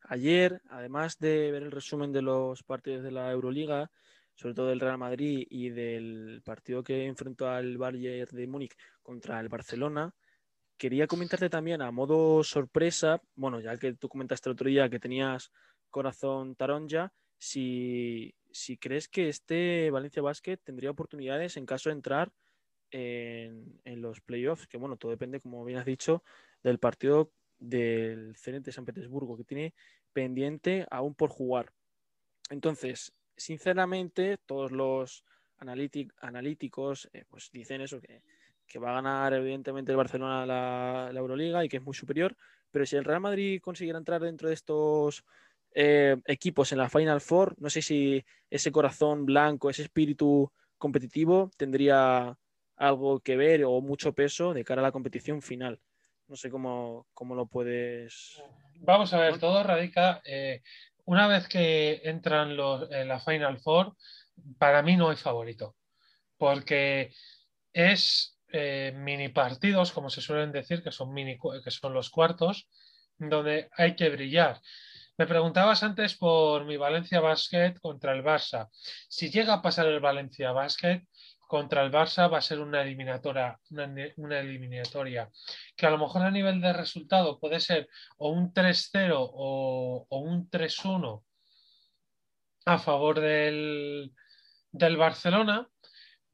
Ayer, 0.08 0.62
además 0.70 1.18
de 1.20 1.52
ver 1.52 1.64
el 1.64 1.72
resumen 1.72 2.12
de 2.12 2.22
los 2.22 2.64
partidos 2.64 3.04
de 3.04 3.12
la 3.12 3.32
Euroliga, 3.32 3.90
sobre 4.36 4.54
todo 4.54 4.68
del 4.68 4.80
Real 4.80 4.98
Madrid 4.98 5.48
y 5.50 5.70
del 5.70 6.42
partido 6.46 6.84
que 6.84 7.06
enfrentó 7.06 7.50
al 7.50 7.78
Bayern 7.78 8.36
de 8.36 8.48
Múnich 8.48 8.76
contra 9.02 9.40
el 9.40 9.50
Barcelona, 9.50 10.14
quería 10.78 11.08
comentarte 11.08 11.50
también 11.50 11.82
a 11.82 11.92
modo 11.92 12.44
sorpresa, 12.44 13.22
bueno, 13.36 13.60
ya 13.62 13.78
que 13.78 13.94
tú 13.94 14.08
comentaste 14.10 14.50
el 14.50 14.54
otro 14.54 14.70
día 14.70 14.90
que 14.90 15.00
tenías 15.00 15.52
corazón 15.90 16.56
taronja, 16.56 17.12
si, 17.38 18.36
si 18.52 18.78
crees 18.78 19.08
que 19.08 19.30
este 19.30 19.90
Valencia 19.90 20.22
Basket 20.22 20.58
tendría 20.58 20.92
oportunidades 20.92 21.58
en 21.58 21.66
caso 21.66 21.90
de 21.90 21.94
entrar 21.94 22.32
en, 22.92 23.80
en 23.86 24.02
los 24.02 24.22
playoffs, 24.22 24.68
que 24.68 24.78
bueno, 24.78 24.98
todo 24.98 25.12
depende, 25.12 25.40
como 25.40 25.64
bien 25.66 25.80
has 25.80 25.86
dicho, 25.86 26.24
del 26.62 26.80
partido 26.80 27.32
del 27.60 28.36
Zenit 28.36 28.64
de 28.64 28.72
San 28.72 28.86
Petersburgo, 28.86 29.38
que 29.38 29.44
tiene 29.44 29.74
pendiente 30.14 30.86
aún 30.90 31.16
por 31.16 31.30
jugar. 31.30 31.72
Entonces, 32.50 33.14
sinceramente, 33.36 34.38
todos 34.46 34.72
los 34.72 35.24
analíticos 35.58 37.10
eh, 37.14 37.24
pues 37.30 37.50
dicen 37.52 37.82
eso, 37.82 38.00
que, 38.02 38.22
va 38.80 38.92
a 38.92 39.02
ganar 39.02 39.34
evidentemente 39.34 39.92
el 39.92 39.98
Barcelona 39.98 40.46
la, 40.46 41.12
Euroliga 41.16 41.64
y 41.64 41.70
que 41.70 41.78
es 41.78 41.84
muy 41.84 41.94
superior, 41.94 42.36
pero 42.72 42.86
si 42.86 42.98
el 42.98 43.06
Real 43.06 43.22
Madrid 43.22 43.62
consiguiera 43.62 43.98
entrar 43.98 44.22
dentro 44.22 44.50
de 44.50 44.54
estos 44.54 45.24
eh, 45.72 46.18
equipos 46.26 46.72
en 46.74 46.80
la 46.80 46.90
Final 46.90 47.22
Four, 47.22 47.56
no 47.60 47.70
sé 47.70 47.82
si 47.82 48.26
ese 48.50 48.72
corazón 48.72 49.26
blanco, 49.26 49.70
ese 49.70 49.84
espíritu 49.84 50.52
competitivo 50.78 51.52
tendría 51.56 52.38
algo 52.76 53.20
que 53.22 53.38
ver 53.38 53.64
o 53.64 53.80
mucho 53.80 54.14
peso 54.14 54.54
de 54.54 54.66
cara 54.66 54.82
a 54.82 54.84
la 54.84 54.92
competición 54.92 55.42
final. 55.42 55.80
No 56.27 56.36
sé 56.36 56.50
cómo, 56.50 57.08
lo 57.20 57.46
puedes. 57.46 58.41
Vamos 58.79 59.13
a 59.13 59.20
ver, 59.20 59.39
todo 59.39 59.62
radica. 59.63 60.22
Eh, 60.25 60.62
una 61.05 61.27
vez 61.27 61.48
que 61.48 62.01
entran 62.03 62.58
los, 62.58 62.89
en 62.91 63.08
la 63.08 63.20
Final 63.20 63.60
Four, 63.60 63.96
para 64.58 64.82
mí 64.82 64.96
no 64.96 65.10
hay 65.10 65.17
favorito. 65.17 65.75
Porque 66.38 67.13
es 67.74 68.39
eh, 68.51 68.91
mini 68.96 69.29
partidos, 69.29 69.91
como 69.91 70.10
se 70.10 70.22
suelen 70.22 70.51
decir, 70.51 70.82
que 70.82 70.91
son, 70.91 71.13
mini, 71.13 71.38
que 71.63 71.72
son 71.72 71.94
los 71.94 72.10
cuartos, 72.10 72.67
donde 73.17 73.70
hay 73.77 73.96
que 73.96 74.10
brillar. 74.10 74.62
Me 75.17 75.27
preguntabas 75.27 75.84
antes 75.84 76.15
por 76.15 76.65
mi 76.65 76.75
Valencia 76.75 77.22
Basket 77.22 77.75
contra 77.82 78.13
el 78.13 78.24
Barça. 78.24 78.70
Si 79.08 79.29
llega 79.29 79.53
a 79.53 79.62
pasar 79.62 79.86
el 79.86 80.01
Valencia 80.01 80.51
Basket, 80.51 81.03
contra 81.48 81.84
el 81.84 81.92
Barça 81.92 82.32
va 82.32 82.38
a 82.40 82.42
ser 82.42 82.60
una 82.60 82.82
eliminatoria, 82.82 83.60
una, 83.70 84.40
eliminatoria 84.40 85.30
que 85.75 85.86
a 85.86 85.90
lo 85.90 85.98
mejor 85.98 86.24
a 86.24 86.32
nivel 86.32 86.62
de 86.62 86.74
resultado 86.74 87.40
puede 87.40 87.60
ser 87.60 87.90
o 88.18 88.30
un 88.30 88.54
3-0 88.54 89.16
o, 89.18 90.08
un 90.10 90.50
3-1 90.50 91.24
a 92.66 92.80
favor 92.80 93.20
del, 93.20 94.12
del 94.72 94.98
Barcelona, 94.98 95.70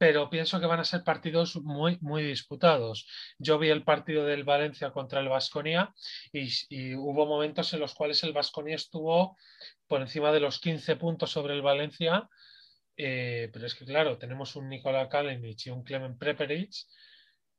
pero 0.02 0.28
pienso 0.28 0.58
que 0.58 0.66
van 0.66 0.80
a 0.80 0.84
ser 0.84 1.04
partidos 1.04 1.54
muy, 1.54 1.96
muy 2.00 2.24
disputados. 2.24 3.06
Yo 3.38 3.56
vi 3.60 3.68
el 3.68 3.84
partido 3.84 4.24
del 4.24 4.42
Valencia 4.42 4.90
contra 4.90 5.20
el 5.20 5.28
Vasconia 5.28 5.94
y, 6.32 6.96
hubo 6.96 7.24
momentos 7.24 7.72
en 7.72 7.78
los 7.78 7.94
cuales 7.94 8.20
el 8.24 8.32
Vasconia 8.32 8.74
estuvo 8.74 9.36
por 9.86 10.00
encima 10.00 10.32
de 10.32 10.40
los 10.40 10.58
15 10.58 10.96
puntos 10.96 11.30
sobre 11.30 11.54
el 11.54 11.62
Valencia, 11.62 12.28
eh, 12.96 13.50
pero 13.52 13.66
es 13.66 13.74
que 13.74 13.84
claro, 13.84 14.18
tenemos 14.18 14.56
un 14.56 14.68
Nikola 14.68 15.08
Kalinic 15.08 15.66
y 15.66 15.70
un 15.70 15.82
Clement 15.84 16.18
Preperic 16.18 16.72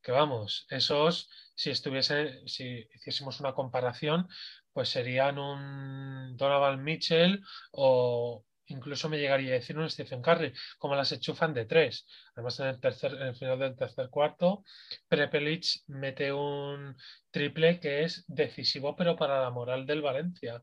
que 0.01 0.11
vamos, 0.11 0.67
esos, 0.69 1.29
si 1.55 1.69
estuviese, 1.71 2.41
si 2.47 2.87
hiciésemos 2.93 3.39
una 3.39 3.53
comparación, 3.53 4.27
pues 4.73 4.89
serían 4.89 5.39
un 5.39 6.35
Donovan 6.35 6.83
Mitchell 6.83 7.41
o, 7.71 8.43
incluso 8.65 9.09
me 9.09 9.17
llegaría 9.17 9.51
a 9.51 9.53
decir 9.53 9.77
un 9.77 9.89
Stephen 9.89 10.21
Curry, 10.21 10.53
como 10.77 10.95
las 10.95 11.11
enchufan 11.11 11.53
de 11.53 11.65
tres. 11.65 12.05
Además, 12.35 12.59
en 12.59 12.67
el, 12.67 12.79
tercer, 12.79 13.13
en 13.13 13.27
el 13.27 13.35
final 13.35 13.59
del 13.59 13.75
tercer 13.75 14.09
cuarto, 14.09 14.63
Prepelic 15.07 15.65
mete 15.87 16.33
un 16.33 16.95
triple 17.31 17.79
que 17.79 18.03
es 18.03 18.25
decisivo, 18.27 18.95
pero 18.95 19.15
para 19.15 19.41
la 19.41 19.49
moral 19.51 19.85
del 19.85 20.01
Valencia. 20.01 20.61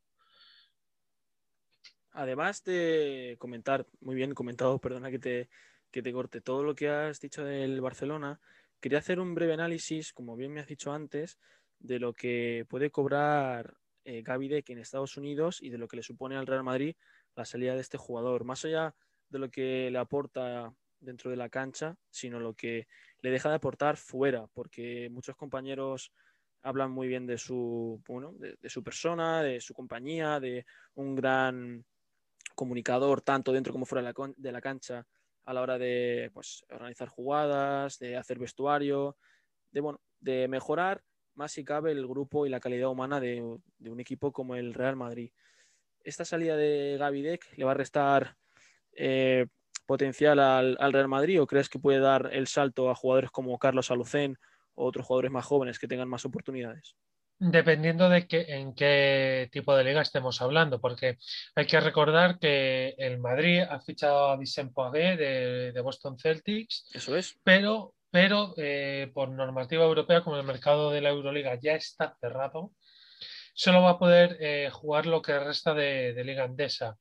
Además 2.12 2.64
de 2.64 3.36
comentar, 3.38 3.86
muy 4.00 4.16
bien 4.16 4.34
comentado, 4.34 4.78
perdona 4.78 5.10
que 5.10 5.18
te, 5.18 5.48
que 5.90 6.02
te 6.02 6.12
corte 6.12 6.40
todo 6.40 6.64
lo 6.64 6.74
que 6.74 6.88
has 6.88 7.20
dicho 7.20 7.44
del 7.44 7.80
Barcelona, 7.80 8.40
quería 8.80 8.98
hacer 8.98 9.20
un 9.20 9.34
breve 9.34 9.54
análisis, 9.54 10.12
como 10.12 10.36
bien 10.36 10.52
me 10.52 10.60
has 10.60 10.66
dicho 10.66 10.92
antes, 10.92 11.38
de 11.78 11.98
lo 11.98 12.12
que 12.12 12.66
puede 12.68 12.90
cobrar 12.90 13.74
eh, 14.04 14.22
Gaby 14.22 14.48
Deck 14.48 14.70
en 14.70 14.78
Estados 14.78 15.16
Unidos 15.16 15.62
y 15.62 15.70
de 15.70 15.78
lo 15.78 15.88
que 15.88 15.96
le 15.96 16.02
supone 16.02 16.36
al 16.36 16.46
Real 16.46 16.64
Madrid 16.64 16.96
la 17.36 17.44
salida 17.44 17.74
de 17.74 17.80
este 17.80 17.98
jugador, 17.98 18.44
más 18.44 18.64
allá 18.64 18.94
de 19.28 19.38
lo 19.38 19.50
que 19.50 19.90
le 19.90 19.98
aporta 19.98 20.74
dentro 20.98 21.30
de 21.30 21.36
la 21.36 21.48
cancha, 21.48 21.96
sino 22.10 22.40
lo 22.40 22.54
que 22.54 22.86
le 23.20 23.30
deja 23.30 23.48
de 23.48 23.56
aportar 23.56 23.96
fuera, 23.96 24.46
porque 24.52 25.08
muchos 25.10 25.36
compañeros 25.36 26.12
hablan 26.62 26.90
muy 26.90 27.08
bien 27.08 27.26
de 27.26 27.38
su, 27.38 28.02
bueno, 28.06 28.34
de, 28.34 28.68
su 28.68 28.82
persona, 28.82 29.42
de 29.42 29.60
su 29.60 29.72
compañía, 29.72 30.40
de 30.40 30.66
un 30.94 31.14
gran 31.14 31.84
comunicador, 32.60 33.22
tanto 33.22 33.52
dentro 33.52 33.72
como 33.72 33.86
fuera 33.86 34.12
de 34.36 34.52
la, 34.52 34.60
cancha, 34.60 35.06
a 35.44 35.52
la 35.54 35.62
hora 35.62 35.78
de 35.78 36.30
pues, 36.32 36.64
organizar 36.70 37.08
jugadas, 37.08 37.98
de 37.98 38.16
hacer 38.16 38.38
vestuario, 38.38 39.16
de, 39.72 39.80
bueno, 39.80 40.00
de 40.20 40.46
mejorar 40.46 41.02
más 41.34 41.52
si 41.52 41.64
cabe 41.64 41.92
el 41.92 42.06
grupo 42.06 42.46
y 42.46 42.50
la 42.50 42.60
calidad 42.60 42.90
humana 42.90 43.20
de 43.20 43.40
un 43.42 44.00
equipo 44.00 44.32
como 44.32 44.56
el 44.56 44.74
Real 44.74 44.96
Madrid 44.96 45.30
esta 46.04 46.24
salida 46.24 46.56
de 46.56 46.96
Gaby 46.98 47.22
Deck 47.22 47.56
le 47.56 47.64
va 47.64 47.72
a 47.72 47.74
restar 47.74 48.36
eh, 48.92 49.46
potencial 49.86 50.38
al, 50.38 50.92
Real 50.92 51.08
Madrid 51.08 51.40
o 51.40 51.46
crees 51.46 51.68
que 51.68 51.78
puede 51.78 51.98
dar 51.98 52.30
el 52.32 52.46
salto 52.46 52.90
a 52.90 52.94
jugadores 52.94 53.30
como 53.30 53.58
Carlos 53.58 53.90
Alucén 53.90 54.38
o 54.74 54.86
otros 54.86 55.06
jugadores 55.06 55.30
más 55.30 55.44
jóvenes 55.44 55.78
que 55.78 55.88
tengan 55.88 56.08
más 56.08 56.24
oportunidades? 56.24 56.96
Dependiendo 57.42 58.11
de 58.11 58.26
en 58.30 58.75
qué 58.75 59.49
tipo 59.50 59.75
de 59.75 59.82
liga 59.82 60.02
estemos 60.02 60.42
hablando, 60.42 60.78
porque 60.78 61.16
hay 61.54 61.64
que 61.64 61.80
recordar 61.80 62.38
que 62.38 62.94
el 62.99 63.18
Madrid 63.18 63.62
ha 63.62 63.80
fichado 63.80 64.28
a 64.28 64.37
Vicente 64.37 64.75
Poirier 64.75 65.73
de, 65.73 65.80
Boston 65.80 66.18
Celtics. 66.18 66.90
Eso 66.92 67.16
es. 67.16 67.40
Pero, 67.42 67.94
pero 68.11 68.52
eh, 68.59 69.11
por 69.14 69.30
normativa 69.30 69.87
europea, 69.87 70.23
como 70.23 70.37
el 70.37 70.44
mercado 70.44 70.90
de 70.90 71.00
la 71.00 71.09
Euroliga 71.09 71.59
ya 71.59 71.76
está 71.76 72.14
cerrado, 72.20 72.73
solo 73.54 73.80
va 73.80 73.92
a 73.92 73.99
poder 73.99 74.37
eh, 74.38 74.68
jugar 74.70 75.06
lo 75.06 75.23
que 75.23 75.38
resta 75.38 75.73
de, 75.73 76.23
Liga 76.23 76.44
Andesa. 76.44 76.99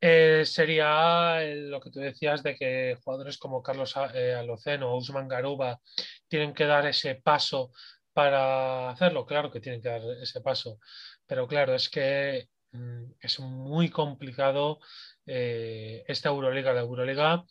Eh, 0.00 0.42
sería 0.44 1.38
lo 1.44 1.80
que 1.80 1.92
tú 1.92 2.00
decías 2.00 2.42
de 2.42 2.56
que 2.56 2.98
jugadores 3.04 3.38
como 3.38 3.62
Carlos 3.62 3.96
Aloceno 3.96 4.90
o 4.90 4.96
Usman 4.96 5.28
Garuba 5.28 5.78
tienen 6.26 6.52
que 6.52 6.66
dar 6.66 6.86
ese 6.86 7.14
paso 7.14 7.70
para 8.14 8.90
hacerlo. 8.90 9.26
Claro 9.26 9.50
que 9.50 9.60
tienen 9.60 9.82
que 9.82 9.90
dar 9.90 10.02
ese 10.22 10.40
paso, 10.40 10.78
pero 11.26 11.46
claro, 11.46 11.74
es 11.74 11.88
que 11.90 12.48
mm, 12.72 13.04
es 13.20 13.40
muy 13.40 13.90
complicado 13.90 14.80
esta 15.26 16.28
Euroliga. 16.28 16.72
La 16.72 16.80
Euroliga 16.80 17.44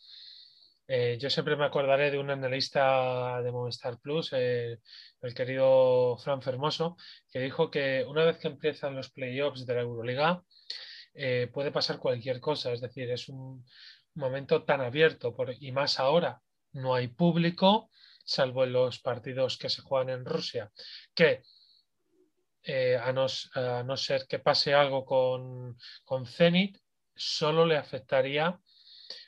eh, 0.86 1.16
yo 1.18 1.30
siempre 1.30 1.56
me 1.56 1.64
acordaré 1.64 2.10
de 2.10 2.18
un 2.18 2.30
analista 2.30 3.40
de 3.42 3.52
Movistar 3.52 3.98
Plus, 4.00 4.30
eh, 4.32 4.80
el 5.22 5.34
querido 5.34 6.18
Fran 6.18 6.42
Fermoso, 6.42 6.96
que 7.30 7.40
dijo 7.40 7.70
que 7.70 8.04
una 8.06 8.24
vez 8.24 8.38
que 8.38 8.48
empiezan 8.48 8.94
los 8.94 9.10
playoffs 9.10 9.64
de 9.66 9.74
la 9.74 9.80
Euroliga, 9.80 10.44
eh, 11.14 11.48
puede 11.52 11.70
pasar 11.72 11.98
cualquier 11.98 12.40
cosa. 12.40 12.72
Es 12.72 12.80
decir, 12.82 13.10
es 13.10 13.28
un 13.28 13.64
momento 14.14 14.64
tan 14.64 14.80
abierto 14.82 15.34
y 15.60 15.72
más 15.72 15.98
ahora. 16.00 16.42
No 16.72 16.94
hay 16.94 17.08
público, 17.08 17.90
salvo 18.24 18.64
en 18.64 18.72
los 18.72 18.98
partidos 19.00 19.58
que 19.58 19.68
se 19.68 19.82
juegan 19.82 20.08
en 20.08 20.24
Rusia, 20.24 20.70
que 21.14 21.42
a 22.98 23.12
no, 23.12 23.96
ser 23.96 24.26
que 24.26 24.38
pase 24.38 24.72
algo 24.72 25.04
con, 25.04 25.76
con 26.04 26.26
Zenit, 26.26 26.78
solo 27.14 27.66
le 27.66 27.76
afectaría 27.76 28.58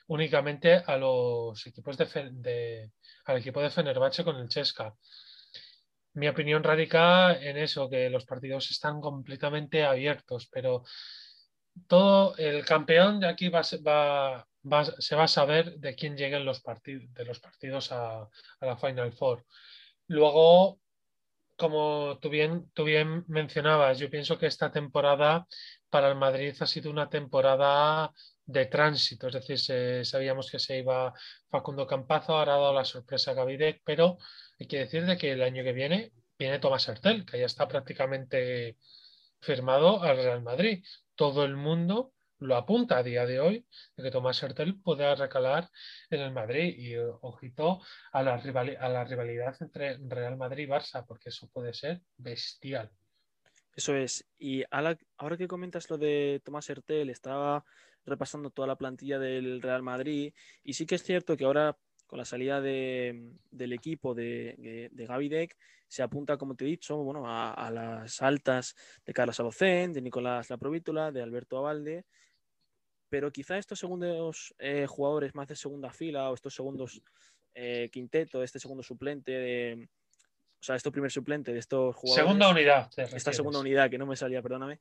únicamente 0.09 0.75
a 0.75 0.97
los 0.97 1.67
equipos 1.67 1.97
de, 1.97 2.91
al 3.25 3.39
equipo 3.39 3.61
de 3.61 3.71
Fenerbahce 3.71 4.25
con 4.25 4.37
el 4.37 4.49
Chesca. 4.49 4.95
Mi 6.15 6.29
opinión 6.29 6.63
radica 6.63 7.35
en 7.35 7.59
eso, 7.59 7.91
que 7.91 8.09
los 8.09 8.25
partidos 8.25 8.71
están 8.71 9.01
completamente 9.01 9.85
abiertos, 9.85 10.49
pero 10.51 10.83
todo 11.87 12.35
el 12.39 12.65
campeón 12.65 13.21
de 13.21 13.29
aquí 13.29 13.51
va, 13.51 13.61
va, 13.87 14.47
se 14.99 15.17
va 15.17 15.25
a 15.25 15.29
saber 15.29 15.79
de 15.79 15.95
quién 15.95 16.17
lleguen 16.17 16.45
los 16.45 16.63
de 16.63 17.25
los 17.25 17.41
partidos 17.41 17.93
a, 17.93 18.29
la 18.61 18.77
Final 18.77 19.13
Four. 19.13 19.45
Luego, 20.09 20.81
como 21.57 22.19
tú 22.21 22.29
bien, 22.29 22.71
tú 22.73 22.85
bien 22.85 23.25
mencionabas, 23.29 23.99
yo 23.99 24.11
pienso 24.11 24.39
que 24.39 24.47
esta 24.47 24.71
temporada 24.71 25.47
para 25.91 26.09
el 26.09 26.17
Madrid 26.17 26.55
ha 26.61 26.67
sido 26.67 26.91
una 26.91 27.09
temporada 27.09 28.13
de 28.45 28.67
tránsito, 28.67 29.29
es 29.29 29.35
decir, 29.35 30.05
sabíamos 30.05 30.51
que 30.51 30.59
se 30.59 30.79
iba 30.79 31.13
Facundo 31.49 31.87
Campazo, 31.87 32.37
ahora 32.37 32.55
ha 32.55 32.59
dado 32.59 32.75
la 32.75 32.85
sorpresa 32.85 33.33
a 33.33 33.35
Gavidec, 33.35 33.83
pero 33.85 34.19
hay 34.59 34.67
que 34.69 34.79
decir 34.79 35.05
de 35.05 35.17
que 35.17 35.33
el 35.33 35.43
año 35.43 35.65
que 35.65 35.73
viene 35.73 36.13
viene 36.39 36.59
Tomás 36.59 36.89
Hertel, 36.89 37.25
que 37.25 37.39
ya 37.39 37.47
está 37.47 37.67
prácticamente 37.67 38.77
firmado 39.41 40.03
al 40.03 40.17
Real 40.17 40.43
Madrid. 40.43 40.85
Todo 41.15 41.45
el 41.45 41.57
mundo 41.57 42.13
lo 42.39 42.57
apunta 42.57 42.99
a 42.99 43.03
día 43.03 43.27
de 43.27 43.41
hoy 43.41 43.67
de 43.97 44.03
que 44.03 44.11
Tomás 44.11 44.43
Hertel 44.43 44.81
pueda 44.81 45.15
recalar 45.15 45.69
en 46.11 46.21
el 46.21 46.33
Madrid 46.33 46.75
y 46.77 46.97
ojito 46.97 47.81
a 48.13 48.23
la, 48.23 48.35
a 48.35 48.89
la 48.89 49.05
rivalidad 49.05 49.57
entre 49.61 49.99
Real 49.99 50.37
Madrid 50.37 50.65
y 50.65 50.71
Barça, 50.71 51.05
porque 51.07 51.31
eso 51.31 51.49
puede 51.53 51.73
ser 51.73 52.03
bestial. 52.17 52.91
Eso 53.75 53.95
es. 53.95 54.27
Y 54.39 54.65
ahora, 54.71 54.97
que 55.37 55.47
comentas 55.47 55.91
lo 55.91 55.99
de 55.99 56.41
Tomás 56.43 56.69
Hertel, 56.71 57.11
estaba 57.11 57.65
repasando 58.07 58.51
toda 58.51 58.69
la 58.69 58.77
plantilla 58.77 59.19
del 59.19 59.61
Real 59.61 59.83
Madrid 59.83 60.33
y 60.63 60.73
sí 60.75 60.87
que 60.87 60.95
es 60.95 61.03
cierto 61.03 61.37
que 61.37 61.45
ahora 61.45 61.77
con 62.07 62.19
la 62.19 62.25
salida 62.25 62.61
del 62.61 63.73
equipo 63.73 64.15
de, 64.15 64.55
de, 64.93 65.49
se 65.89 66.03
apunta, 66.03 66.37
como 66.37 66.55
te 66.55 66.65
he 66.65 66.69
dicho, 66.69 66.97
bueno, 66.99 67.25
a, 67.27 67.71
las 67.71 68.23
altas 68.23 68.75
de 69.05 69.13
Carlos 69.13 69.39
Alocén, 69.41 69.93
de 69.93 70.01
Nicolás 70.01 70.51
Laprovítula, 70.51 71.13
de 71.13 71.23
Alberto 71.23 71.59
Avalde, 71.59 72.07
pero 73.09 73.31
quizá 73.31 73.59
estos 73.59 73.79
segundos 73.79 74.55
eh, 74.59 74.87
jugadores 74.87 75.35
más 75.35 75.49
de 75.49 75.57
segunda 75.57 75.93
fila 75.93 76.31
o 76.31 76.35
estos 76.35 76.55
segundos 76.55 77.01
eh, 77.55 77.89
quinteto, 77.93 78.43
este 78.43 78.59
segundo 78.59 78.83
suplente 78.83 79.33
de, 79.33 79.89
o 80.61 80.63
sea, 80.63 80.77
este 80.77 80.91
primer 80.91 81.11
suplente 81.11 81.53
de 81.53 81.59
estos 81.59 81.95
jugadores. 81.95 82.25
Segunda 82.25 82.49
unidad. 82.51 82.91
Esta 82.97 83.33
segunda 83.33 83.61
unidad 83.61 83.89
que 83.89 83.99
no 83.99 84.07
me 84.07 84.17
salía, 84.17 84.43
perdóname. 84.43 84.81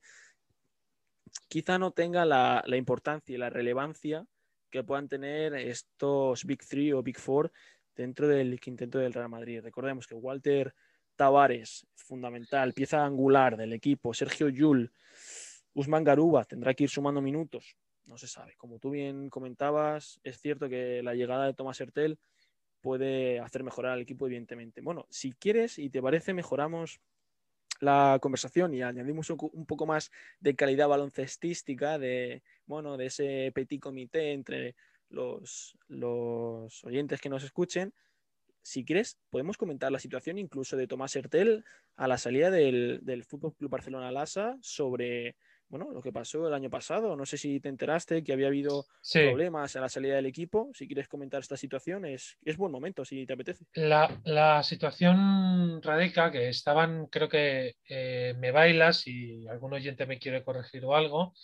Quizá 1.48 1.78
no 1.78 1.92
tenga 1.92 2.24
la, 2.24 2.64
importancia 2.76 3.34
y 3.34 3.38
la 3.38 3.50
relevancia 3.50 4.26
que 4.70 4.82
puedan 4.82 5.08
tener 5.08 5.54
estos 5.54 6.44
Big 6.44 6.66
Three 6.66 6.92
o 6.92 7.02
Big 7.02 7.18
Four 7.18 7.52
dentro 7.94 8.26
del 8.26 8.58
quinteto 8.58 8.98
del 8.98 9.12
Real 9.12 9.28
Madrid. 9.28 9.60
Recordemos 9.62 10.06
que 10.06 10.14
Walter 10.14 10.74
Tavares, 11.14 11.86
fundamental, 11.94 12.72
pieza 12.72 13.04
angular 13.04 13.56
del 13.56 13.72
equipo, 13.72 14.12
Sergio 14.12 14.48
Yul, 14.48 14.92
Usman 15.72 16.04
Garuba 16.04 16.44
tendrá 16.44 16.74
que 16.74 16.84
ir 16.84 16.90
sumando 16.90 17.22
minutos, 17.22 17.76
no 18.06 18.16
se 18.18 18.26
sabe. 18.26 18.54
Como 18.56 18.78
tú 18.78 18.90
bien 18.90 19.30
comentabas, 19.30 20.20
es 20.24 20.40
cierto 20.40 20.68
que 20.68 21.02
la 21.02 21.14
llegada 21.14 21.46
de 21.46 21.54
Tomás 21.54 21.80
Hertel 21.80 22.18
puede 22.80 23.40
hacer 23.40 23.64
mejorar 23.64 23.92
al 23.92 24.00
equipo, 24.00 24.26
evidentemente. 24.26 24.80
Bueno, 24.80 25.06
si 25.10 25.32
quieres 25.32 25.78
y 25.78 25.90
te 25.90 26.00
parece, 26.00 26.32
mejoramos 26.34 27.00
la 27.80 28.18
conversación 28.22 28.74
y 28.74 28.82
añadimos 28.82 29.28
un, 29.30 29.66
poco 29.66 29.86
más 29.86 30.10
de 30.40 30.54
calidad 30.54 30.88
baloncestística 30.88 31.98
de, 31.98 32.42
bueno, 32.64 32.96
de 32.96 33.06
ese 33.06 33.52
petit 33.54 33.80
comité 33.80 34.32
entre 34.32 34.74
los, 35.08 35.76
oyentes 36.84 37.20
que 37.20 37.28
nos 37.28 37.44
escuchen. 37.44 37.92
Si 38.62 38.84
quieres, 38.84 39.18
podemos 39.30 39.56
comentar 39.56 39.92
la 39.92 39.98
situación 39.98 40.38
incluso 40.38 40.76
de 40.76 40.86
Tomás 40.86 41.14
Hertel 41.14 41.64
a 41.96 42.08
la 42.08 42.18
salida 42.18 42.50
del, 42.50 43.00
del 43.02 43.24
Fútbol 43.24 43.54
Club 43.54 43.70
Barcelona 43.70 44.10
Lasa 44.10 44.56
sobre 44.60 45.36
bueno, 45.68 45.90
lo 45.92 46.02
que 46.02 46.12
pasó 46.12 46.46
el 46.48 46.54
año 46.54 46.70
pasado. 46.70 47.16
No 47.16 47.26
sé 47.26 47.38
si 47.38 47.60
te 47.60 47.68
enteraste 47.68 48.22
que 48.24 48.32
había 48.32 48.48
habido 48.48 48.86
Sí, 49.00 49.20
problemas 49.20 49.74
en 49.76 49.82
la 49.82 49.88
salida 49.88 50.16
del 50.16 50.26
equipo. 50.26 50.70
Si 50.74 50.86
quieres 50.86 51.08
comentar 51.08 51.40
esta 51.40 51.56
situación, 51.56 52.04
es, 52.04 52.38
es 52.44 52.56
buen 52.56 52.72
momento, 52.72 53.04
si 53.04 53.26
te 53.26 53.32
apetece. 53.34 53.64
la, 53.74 54.20
la 54.24 54.62
situación 54.62 55.80
radica 55.82 56.30
que 56.30 56.48
estaban, 56.48 57.06
creo 57.06 57.28
que 57.28 57.76
eh, 57.88 58.34
me 58.38 58.50
baila, 58.50 58.92
si 58.92 59.46
algún 59.48 59.74
oyente 59.74 60.06
me 60.06 60.18
quiere 60.18 60.42
corregir 60.44 60.84
o 60.84 60.94
algo, 60.96 61.34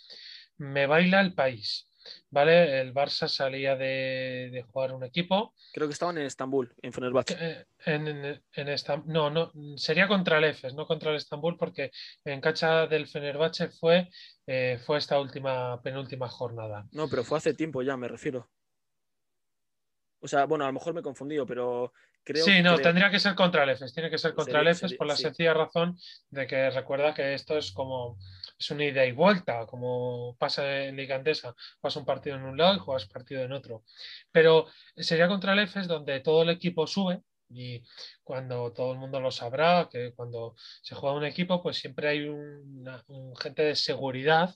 me 0.57 0.87
baila 0.87 1.21
el 1.21 1.33
país, 1.35 1.89
¿vale? 2.29 2.81
El 2.81 2.93
Barça 2.93 3.27
salía 3.27 3.75
de, 3.75 4.49
de 4.51 4.63
jugar 4.63 4.93
un 4.93 5.03
equipo. 5.03 5.53
Creo 5.73 5.87
que 5.87 5.93
estaban 5.93 6.17
en 6.17 6.25
Estambul, 6.25 6.73
en 6.81 6.93
Fenerbahce. 6.93 7.35
eh, 7.39 7.65
En, 7.85 8.07
en, 8.07 8.43
en 8.53 8.67
Estam- 8.67 9.05
no, 9.05 9.29
no, 9.29 9.51
sería 9.77 10.07
contra 10.07 10.37
el 10.37 10.45
Efes, 10.45 10.73
no 10.73 10.85
contra 10.85 11.11
el 11.11 11.17
Estambul, 11.17 11.57
porque 11.57 11.91
en 12.25 12.41
cancha 12.41 12.87
del 12.87 13.07
Fenerbahce 13.07 13.69
fue, 13.69 14.09
eh, 14.47 14.79
fue 14.85 14.97
esta 14.97 15.19
última, 15.19 15.81
penúltima 15.81 16.27
jornada. 16.29 16.85
No, 16.91 17.07
pero 17.09 17.23
fue 17.23 17.37
hace 17.37 17.53
tiempo 17.53 17.81
ya, 17.81 17.97
me 17.97 18.07
refiero. 18.07 18.49
O 20.19 20.27
sea, 20.27 20.45
bueno, 20.45 20.63
a 20.63 20.67
lo 20.67 20.73
mejor 20.73 20.93
me 20.93 21.01
he 21.01 21.03
confundido, 21.03 21.45
pero 21.45 21.91
creo 22.23 22.45
sí, 22.45 22.61
no, 22.61 22.77
tendría 22.79 23.09
que 23.11 23.19
ser 23.19 23.35
contra 23.35 23.63
el 23.63 23.71
EFES, 23.71 23.93
tiene 23.93 24.09
que 24.09 24.17
ser 24.17 24.33
contra 24.33 24.53
Sería- 24.59 24.61
el 24.61 24.67
EFES 24.69 24.79
sería- 24.79 24.97
por 24.97 25.07
la 25.07 25.15
sí. 25.17 25.23
sencilla 25.23 25.53
razón 25.53 25.97
de 26.29 26.47
que 26.47 26.69
recuerda 26.69 27.13
que 27.13 27.33
esto 27.33 27.57
es 27.57 27.73
como, 27.73 28.17
es 28.57 28.71
una 28.71 28.85
ida 28.85 29.05
y 29.05 29.11
vuelta, 29.11 29.65
como 29.65 30.35
pasa 30.39 30.85
en 30.85 30.95
Liga 30.97 31.15
Andesa, 31.15 31.55
juegas 31.81 31.95
un 31.97 32.05
partido 32.05 32.35
en 32.37 32.43
un 32.43 32.57
lado 32.57 32.75
y 32.75 32.79
juegas 32.79 33.07
partido 33.07 33.43
en 33.43 33.51
otro. 33.53 33.83
Pero 34.31 34.67
sería 34.95 35.27
contra 35.27 35.53
el 35.53 35.59
EFES 35.59 35.87
donde 35.87 36.19
todo 36.21 36.43
el 36.43 36.49
equipo 36.49 36.87
sube 36.87 37.21
y 37.49 37.83
cuando 38.23 38.71
todo 38.73 38.93
el 38.93 38.99
mundo 38.99 39.19
lo 39.19 39.31
sabrá, 39.31 39.87
que 39.91 40.13
cuando 40.15 40.55
se 40.81 40.95
juega 40.95 41.15
un 41.15 41.25
equipo, 41.25 41.61
pues 41.61 41.77
siempre 41.77 42.07
hay 42.09 42.27
una- 42.27 43.03
un 43.07 43.35
gente 43.35 43.63
de 43.63 43.75
seguridad 43.75 44.55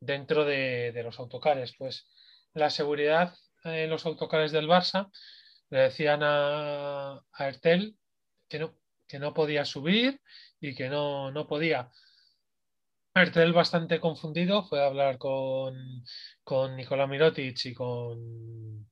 dentro 0.00 0.44
de, 0.44 0.92
de 0.92 1.02
los 1.02 1.18
autocares. 1.18 1.74
Pues 1.76 2.06
la 2.54 2.70
seguridad 2.70 3.34
en 3.64 3.90
los 3.90 4.06
autocares 4.06 4.52
del 4.52 4.66
Barça 4.68 5.10
le 5.70 5.78
decían 5.80 6.20
a, 6.22 7.12
a 7.32 7.48
Ertel 7.48 7.96
que 8.48 8.58
no, 8.58 8.76
que 9.06 9.18
no 9.18 9.34
podía 9.34 9.64
subir 9.64 10.20
y 10.60 10.74
que 10.74 10.88
no, 10.88 11.30
no 11.30 11.46
podía. 11.46 11.90
Ertel, 13.14 13.52
bastante 13.52 13.98
confundido, 14.00 14.62
fue 14.64 14.82
a 14.82 14.86
hablar 14.86 15.18
con, 15.18 15.74
con 16.44 16.76
Nicolás 16.76 17.08
Mirotic 17.08 17.66
y 17.66 17.74
con, 17.74 18.88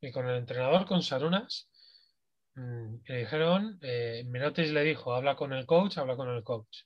y 0.00 0.10
con 0.12 0.28
el 0.28 0.38
entrenador, 0.38 0.86
con 0.86 1.02
Sarunas. 1.02 1.68
Mm, 2.56 2.96
y 3.06 3.12
le 3.12 3.18
dijeron, 3.20 3.78
eh, 3.82 4.24
Mirotic 4.26 4.68
le 4.72 4.82
dijo, 4.84 5.14
habla 5.14 5.36
con 5.36 5.52
el 5.52 5.66
coach, 5.66 5.98
habla 5.98 6.16
con 6.16 6.28
el 6.30 6.42
coach. 6.42 6.82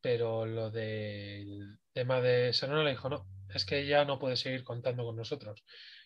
Pero 0.00 0.46
lo 0.46 0.70
del 0.70 1.78
tema 1.92 2.20
de 2.20 2.52
Sarunas 2.52 2.84
le 2.84 2.90
dijo, 2.90 3.08
no, 3.08 3.26
es 3.54 3.64
que 3.64 3.80
ella 3.80 4.04
no 4.04 4.18
puede 4.18 4.36
seguir 4.36 4.64
contando 4.64 5.04
con 5.04 5.16
nosotros. 5.16 5.64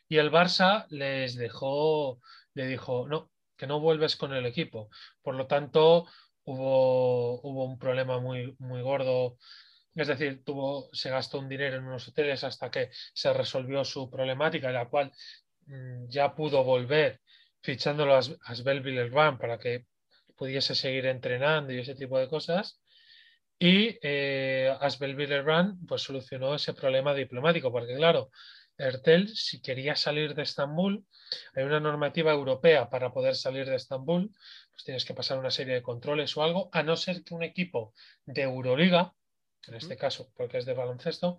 Y 0.09 0.17
el 0.19 0.31
Barça 0.31 0.87
les 0.91 1.37
dejó, 1.37 2.21
le 2.55 2.67
dijo, 2.67 3.07
no, 3.09 3.31
que 3.57 3.67
no 3.67 3.81
vuelves 3.81 4.17
con 4.17 4.33
el 4.33 4.47
equipo. 4.47 4.91
Por 5.23 5.35
lo 5.35 5.47
tanto, 5.47 6.07
hubo, 6.45 7.41
hubo 7.43 7.65
un 7.65 7.79
problema 7.79 8.21
muy, 8.21 8.55
muy 8.59 8.83
gordo. 8.83 9.39
Es 9.95 10.09
decir, 10.09 10.43
tuvo, 10.45 10.91
se 10.93 11.11
gastó 11.11 11.39
un 11.39 11.49
dinero 11.49 11.77
en 11.77 11.85
unos 11.85 12.09
hoteles 12.09 12.45
hasta 12.45 12.71
que 12.71 12.91
se 13.13 13.33
resolvió 13.33 13.85
su 13.85 14.11
problemática, 14.11 14.71
la 14.71 14.89
cual 14.89 15.13
mm, 15.67 16.09
ya 16.09 16.35
pudo 16.35 16.65
volver 16.65 17.21
fichándolo 17.61 18.15
a 18.15 18.19
a 18.19 18.23
Asbel 18.45 18.83
Villerban 18.83 19.39
para 19.39 19.59
que 19.59 19.87
pudiese 20.37 20.75
seguir 20.75 21.07
entrenando 21.07 21.73
y 21.73 21.79
ese 21.79 21.95
tipo 21.95 22.19
de 22.19 22.29
cosas. 22.29 22.81
Y 23.59 23.99
eh, 24.03 24.75
Asbel 24.81 25.15
Villerban 25.15 25.79
pues 25.87 26.03
solucionó 26.03 26.55
ese 26.55 26.75
problema 26.75 27.15
diplomático, 27.15 27.71
porque 27.71 27.95
claro, 27.95 28.31
Ertel, 28.77 29.29
si 29.29 29.63
quería 29.63 29.95
salir 29.95 30.35
de 30.35 30.43
Estambul, 30.43 31.07
hay 31.55 31.65
una 31.65 31.81
normativa 31.81 32.33
europea 32.33 32.91
para 32.91 33.13
poder 33.13 33.37
salir 33.37 33.67
de 33.67 33.77
Estambul, 33.77 34.33
pues 34.75 34.85
tienes 34.85 35.05
que 35.05 35.15
pasar 35.15 35.39
una 35.39 35.51
serie 35.51 35.75
de 35.75 35.83
controles 35.83 36.37
o 36.37 36.43
algo, 36.43 36.69
a 36.73 36.83
no 36.83 36.97
ser 36.97 37.23
que 37.23 37.35
un 37.35 37.45
equipo 37.45 37.95
de 38.27 38.43
Euroliga, 38.43 39.15
en 39.69 39.75
este 39.75 39.97
caso 39.97 40.31
porque 40.37 40.59
es 40.59 40.67
de 40.67 40.75
baloncesto, 40.75 41.39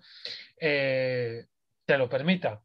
eh, 0.57 1.45
te 1.85 1.97
lo 1.97 2.09
permita. 2.09 2.63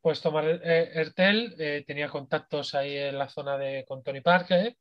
Pues 0.00 0.20
tomar 0.20 0.44
eh, 0.46 0.90
Ertel 0.94 1.54
eh, 1.58 1.84
tenía 1.86 2.08
contactos 2.08 2.74
ahí 2.74 2.96
en 2.96 3.18
la 3.18 3.28
zona 3.28 3.58
de 3.58 3.84
con 3.86 4.02
Tony 4.02 4.22
Parker, 4.22 4.76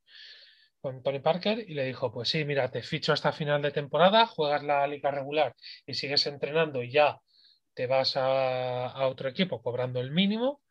con 0.80 1.04
Tony 1.04 1.20
Parker 1.20 1.60
y 1.60 1.74
le 1.76 1.86
dijo, 1.86 2.12
pues 2.12 2.30
sí, 2.30 2.46
mira, 2.46 2.72
te 2.72 2.82
ficho 2.82 3.14
hasta 3.14 3.34
final 3.34 3.62
de 3.62 3.72
temporada, 3.72 4.26
juegas 4.26 4.64
la 4.64 4.88
liga 4.88 5.12
regular 5.12 5.56
y 5.86 5.94
sigues 5.94 6.26
entrenando 6.26 6.82
y 6.82 6.92
ya 6.92 7.20
te 7.74 7.86
vas 7.86 8.18
a, 8.18 8.88
a 8.88 9.08
otro 9.08 9.30
equipo 9.30 9.62
cobrando 9.62 10.00
el 10.00 10.12
mínimo 10.12 10.62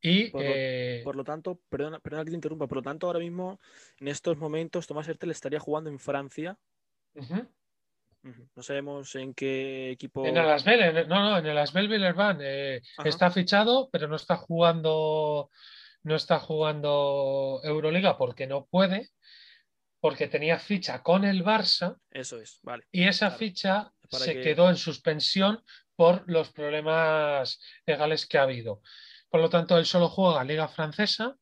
y 0.00 0.30
Por 0.30 0.42
lo- 0.42 0.50
eh, 0.52 1.00
Por 1.04 1.16
lo 1.16 1.24
tanto, 1.24 1.60
perdona, 1.68 1.98
perdona 2.00 2.24
que 2.24 2.30
te 2.30 2.36
interrumpa, 2.36 2.66
por 2.66 2.76
lo 2.78 2.82
tanto, 2.82 3.06
ahora 3.06 3.18
mismo, 3.18 3.60
en 3.98 4.08
estos 4.08 4.36
momentos, 4.38 4.86
Tomás 4.86 5.08
Hertel 5.08 5.30
estaría 5.30 5.58
jugando 5.60 5.90
en 5.90 5.98
Francia. 5.98 6.58
No 8.54 8.62
sabemos 8.62 9.14
en 9.14 9.34
qué 9.34 9.90
equipo. 9.92 10.26
en 10.26 10.36
el 10.36 10.48
Asbel, 10.50 10.82
en 10.82 10.96
el- 10.96 11.08
no, 11.08 11.30
no, 11.30 11.38
en 11.38 11.46
el 11.46 11.56
Asbel 11.58 11.86
Villerban 11.88 12.38
eh, 12.42 12.80
está 13.04 13.30
fichado, 13.30 13.88
pero 13.92 14.08
no 14.08 14.16
está 14.16 14.36
jugando, 14.36 15.50
no 16.02 16.14
está 16.16 16.40
jugando 16.40 17.60
Euroliga 17.62 18.18
porque 18.18 18.48
no 18.48 18.66
puede, 18.66 19.10
porque 20.00 20.26
tenía 20.26 20.58
ficha 20.58 21.02
con 21.04 21.24
el 21.24 21.44
Barça 21.44 21.98
Eso 22.10 22.40
es, 22.40 22.58
vale. 22.64 22.84
y 22.90 23.06
esa 23.06 23.30
ficha 23.30 23.92
Para 24.10 24.24
se 24.24 24.34
que- 24.34 24.40
quedó 24.42 24.70
en 24.70 24.76
suspensión 24.76 25.62
por 25.94 26.24
los 26.28 26.50
problemas 26.52 27.60
legales 27.86 28.26
que 28.26 28.38
ha 28.38 28.42
habido. 28.42 28.82
Por 29.30 29.40
lo 29.40 29.48
tanto, 29.50 29.76
él 29.78 29.86
solo 29.86 30.08
juega 30.08 30.44
Liga 30.44 30.68
Francesa 30.68 31.36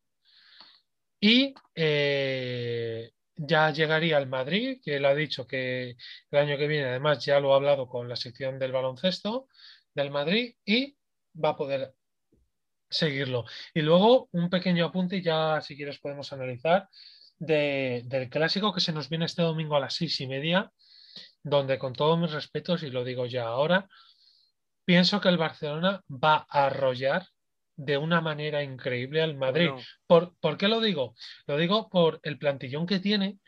y 1.20 1.54
eh, 1.74 3.12
ya 3.36 3.70
llegaría 3.70 4.16
al 4.16 4.28
Madrid, 4.28 4.80
que 4.82 4.96
él 4.96 5.04
ha 5.04 5.14
dicho 5.14 5.46
que 5.46 5.96
el 6.30 6.38
año 6.38 6.56
que 6.56 6.66
viene, 6.66 6.88
además, 6.88 7.24
ya 7.24 7.40
lo 7.40 7.52
ha 7.52 7.56
hablado 7.56 7.88
con 7.88 8.08
la 8.08 8.16
sección 8.16 8.58
del 8.58 8.72
baloncesto 8.72 9.48
del 9.94 10.10
Madrid 10.10 10.54
y 10.64 10.96
va 11.42 11.50
a 11.50 11.56
poder 11.56 11.94
seguirlo. 12.88 13.44
Y 13.72 13.82
luego 13.82 14.28
un 14.32 14.50
pequeño 14.50 14.86
apunte, 14.86 15.22
ya 15.22 15.60
si 15.60 15.76
quieres 15.76 15.98
podemos 15.98 16.32
analizar, 16.32 16.88
de- 17.38 18.02
del 18.06 18.28
clásico 18.30 18.72
que 18.72 18.80
se 18.80 18.92
nos 18.92 19.08
viene 19.08 19.24
este 19.26 19.42
domingo 19.42 19.76
a 19.76 19.80
las 19.80 19.94
seis 19.94 20.20
y 20.20 20.26
media, 20.26 20.70
donde 21.42 21.78
con 21.78 21.92
todos 21.92 22.18
mis 22.18 22.32
respetos, 22.32 22.82
y 22.82 22.90
lo 22.90 23.04
digo 23.04 23.26
ya 23.26 23.44
ahora, 23.46 23.88
pienso 24.84 25.20
que 25.20 25.28
el 25.28 25.38
Barcelona 25.38 26.02
va 26.08 26.46
a 26.48 26.66
arrollar 26.66 27.26
de 27.76 27.98
una 27.98 28.20
manera 28.20 28.62
increíble 28.62 29.22
al 29.22 29.36
Madrid. 29.36 29.68
Bueno, 29.70 29.84
¿Por, 30.06 30.36
¿por 30.38 30.56
qué 30.56 30.68
lo 30.68 30.80
digo? 30.80 31.14
Lo 31.46 31.56
digo 31.56 31.88
por 31.88 32.20
el 32.22 32.38
plantillón 32.38 32.86
que 32.86 33.00
tiene 33.00 33.38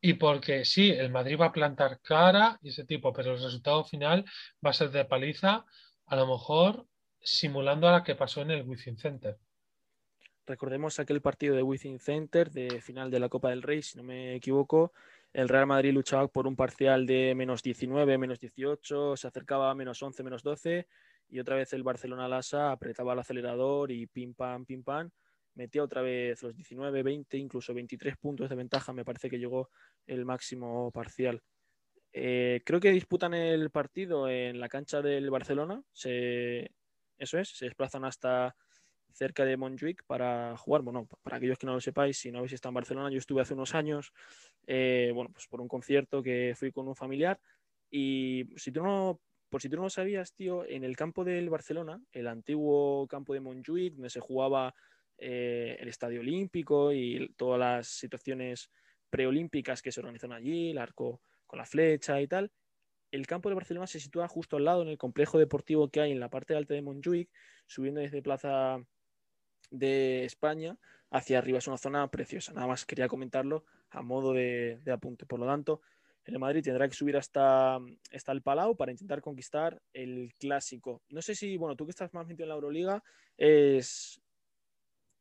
y 0.00 0.14
porque 0.14 0.64
sí, 0.64 0.90
el 0.90 1.10
Madrid 1.10 1.38
va 1.40 1.46
a 1.46 1.52
plantar 1.52 2.00
cara 2.00 2.58
y 2.62 2.68
ese 2.68 2.84
tipo, 2.84 3.12
pero 3.12 3.32
el 3.32 3.42
resultado 3.42 3.84
final 3.84 4.24
va 4.64 4.70
a 4.70 4.74
ser 4.74 4.90
de 4.90 5.04
paliza, 5.04 5.64
a 6.06 6.16
lo 6.16 6.26
mejor 6.26 6.86
simulando 7.20 7.88
a 7.88 7.92
la 7.92 8.04
que 8.04 8.14
pasó 8.14 8.42
en 8.42 8.52
el 8.52 8.62
Wizzing 8.62 8.96
Center. 8.96 9.36
recordemos 10.46 10.98
aquel 10.98 11.20
partido 11.20 11.54
de 11.56 11.62
Within 11.62 11.98
Center 11.98 12.50
de 12.50 12.80
final 12.80 13.10
de 13.10 13.20
la 13.20 13.28
Copa 13.28 13.50
del 13.50 13.62
Rey, 13.62 13.82
si 13.82 13.98
no 13.98 14.04
me 14.04 14.36
equivoco. 14.36 14.92
El 15.34 15.48
Real 15.48 15.66
Madrid 15.66 15.92
luchaba 15.92 16.26
por 16.28 16.46
un 16.46 16.56
parcial 16.56 17.04
de 17.04 17.34
menos 17.34 17.62
19, 17.62 18.16
menos 18.16 18.38
18, 18.38 19.16
se 19.16 19.26
acercaba 19.26 19.70
a 19.70 19.74
menos 19.74 20.02
11, 20.02 20.22
menos 20.22 20.42
12 20.42 20.86
y 21.28 21.38
otra 21.40 21.56
vez 21.56 21.72
el 21.72 21.82
Barcelona 21.82 22.28
Lasa 22.28 22.72
apretaba 22.72 23.12
el 23.12 23.18
acelerador 23.18 23.90
y 23.90 24.06
pim 24.06 24.34
pam, 24.34 24.64
pim 24.64 24.82
pam, 24.82 25.10
metía 25.54 25.82
otra 25.82 26.02
vez 26.02 26.42
los 26.42 26.54
19, 26.54 27.02
20, 27.02 27.36
incluso 27.36 27.74
23 27.74 28.16
puntos 28.16 28.48
de 28.48 28.56
ventaja, 28.56 28.92
me 28.92 29.04
parece 29.04 29.28
que 29.28 29.38
llegó 29.38 29.70
el 30.06 30.24
máximo 30.24 30.90
parcial. 30.90 31.42
Eh, 32.12 32.62
creo 32.64 32.80
que 32.80 32.90
disputan 32.90 33.34
el 33.34 33.70
partido 33.70 34.28
en 34.28 34.60
la 34.60 34.68
cancha 34.68 35.02
del 35.02 35.30
Barcelona, 35.30 35.82
se, 35.92 36.70
eso 37.18 37.38
es, 37.38 37.50
se 37.50 37.66
desplazan 37.66 38.04
hasta 38.04 38.56
cerca 39.12 39.44
de 39.44 39.56
Montjuic 39.56 40.04
para 40.06 40.56
jugar. 40.56 40.82
Bueno, 40.82 41.06
para 41.22 41.36
aquellos 41.36 41.58
que 41.58 41.66
no 41.66 41.74
lo 41.74 41.80
sepáis, 41.80 42.18
si 42.18 42.30
no 42.30 42.38
habéis 42.38 42.52
estado 42.52 42.70
en 42.70 42.76
Barcelona, 42.76 43.10
yo 43.10 43.18
estuve 43.18 43.42
hace 43.42 43.54
unos 43.54 43.74
años, 43.74 44.12
eh, 44.66 45.10
bueno, 45.14 45.30
pues 45.32 45.46
por 45.48 45.60
un 45.60 45.68
concierto 45.68 46.22
que 46.22 46.54
fui 46.56 46.70
con 46.72 46.86
un 46.88 46.94
familiar 46.94 47.40
y 47.90 48.48
si 48.56 48.70
tú 48.70 48.82
no, 48.82 49.20
por 49.48 49.62
si 49.62 49.68
tú 49.68 49.76
no 49.76 49.82
lo 49.82 49.90
sabías, 49.90 50.34
tío, 50.34 50.64
en 50.66 50.84
el 50.84 50.96
campo 50.96 51.24
del 51.24 51.48
Barcelona, 51.50 52.00
el 52.12 52.26
antiguo 52.26 53.06
campo 53.08 53.34
de 53.34 53.40
Montjuic, 53.40 53.94
donde 53.94 54.10
se 54.10 54.20
jugaba 54.20 54.74
eh, 55.16 55.76
el 55.80 55.88
Estadio 55.88 56.20
Olímpico 56.20 56.92
y 56.92 57.32
todas 57.36 57.58
las 57.58 57.88
situaciones 57.88 58.70
preolímpicas 59.10 59.82
que 59.82 59.92
se 59.92 60.00
organizan 60.00 60.32
allí, 60.32 60.70
el 60.70 60.78
arco 60.78 61.20
con 61.46 61.58
la 61.58 61.64
flecha 61.64 62.20
y 62.20 62.28
tal, 62.28 62.52
el 63.10 63.26
campo 63.26 63.48
de 63.48 63.54
Barcelona 63.54 63.86
se 63.86 64.00
sitúa 64.00 64.28
justo 64.28 64.56
al 64.56 64.64
lado 64.64 64.82
en 64.82 64.88
el 64.88 64.98
complejo 64.98 65.38
deportivo 65.38 65.88
que 65.88 66.00
hay 66.00 66.12
en 66.12 66.20
la 66.20 66.28
parte 66.28 66.54
alta 66.54 66.74
de 66.74 66.82
Montjuic, 66.82 67.30
subiendo 67.66 68.00
desde 68.00 68.22
Plaza 68.22 68.78
de 69.70 70.24
España 70.24 70.76
hacia 71.10 71.38
arriba. 71.38 71.58
Es 71.58 71.68
una 71.68 71.78
zona 71.78 72.10
preciosa. 72.10 72.52
Nada 72.52 72.66
más 72.66 72.84
quería 72.84 73.08
comentarlo 73.08 73.64
a 73.90 74.02
modo 74.02 74.34
de, 74.34 74.80
de 74.84 74.92
apunte. 74.92 75.24
Por 75.24 75.40
lo 75.40 75.46
tanto, 75.46 75.80
el 76.28 76.38
Madrid 76.38 76.62
tendrá 76.62 76.86
que 76.86 76.94
subir 76.94 77.16
hasta, 77.16 77.78
hasta 78.12 78.32
el 78.32 78.42
Palau 78.42 78.76
para 78.76 78.92
intentar 78.92 79.22
conquistar 79.22 79.80
el 79.94 80.34
clásico. 80.38 81.02
No 81.08 81.22
sé 81.22 81.34
si, 81.34 81.56
bueno, 81.56 81.74
tú 81.74 81.86
que 81.86 81.90
estás 81.90 82.12
más 82.12 82.26
metido 82.26 82.44
en 82.44 82.50
la 82.50 82.54
Euroliga, 82.54 83.02
es 83.36 84.20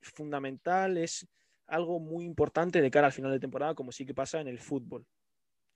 fundamental, 0.02 0.98
es 0.98 1.26
algo 1.68 2.00
muy 2.00 2.26
importante 2.26 2.82
de 2.82 2.92
cara 2.92 3.08
al 3.08 3.14
final 3.14 3.32
de 3.32 3.40
temporada, 3.40 3.74
como 3.74 3.92
sí 3.92 4.06
que 4.06 4.14
pasa 4.14 4.42
en 4.42 4.50
el 4.50 4.60
fútbol. 4.60 5.06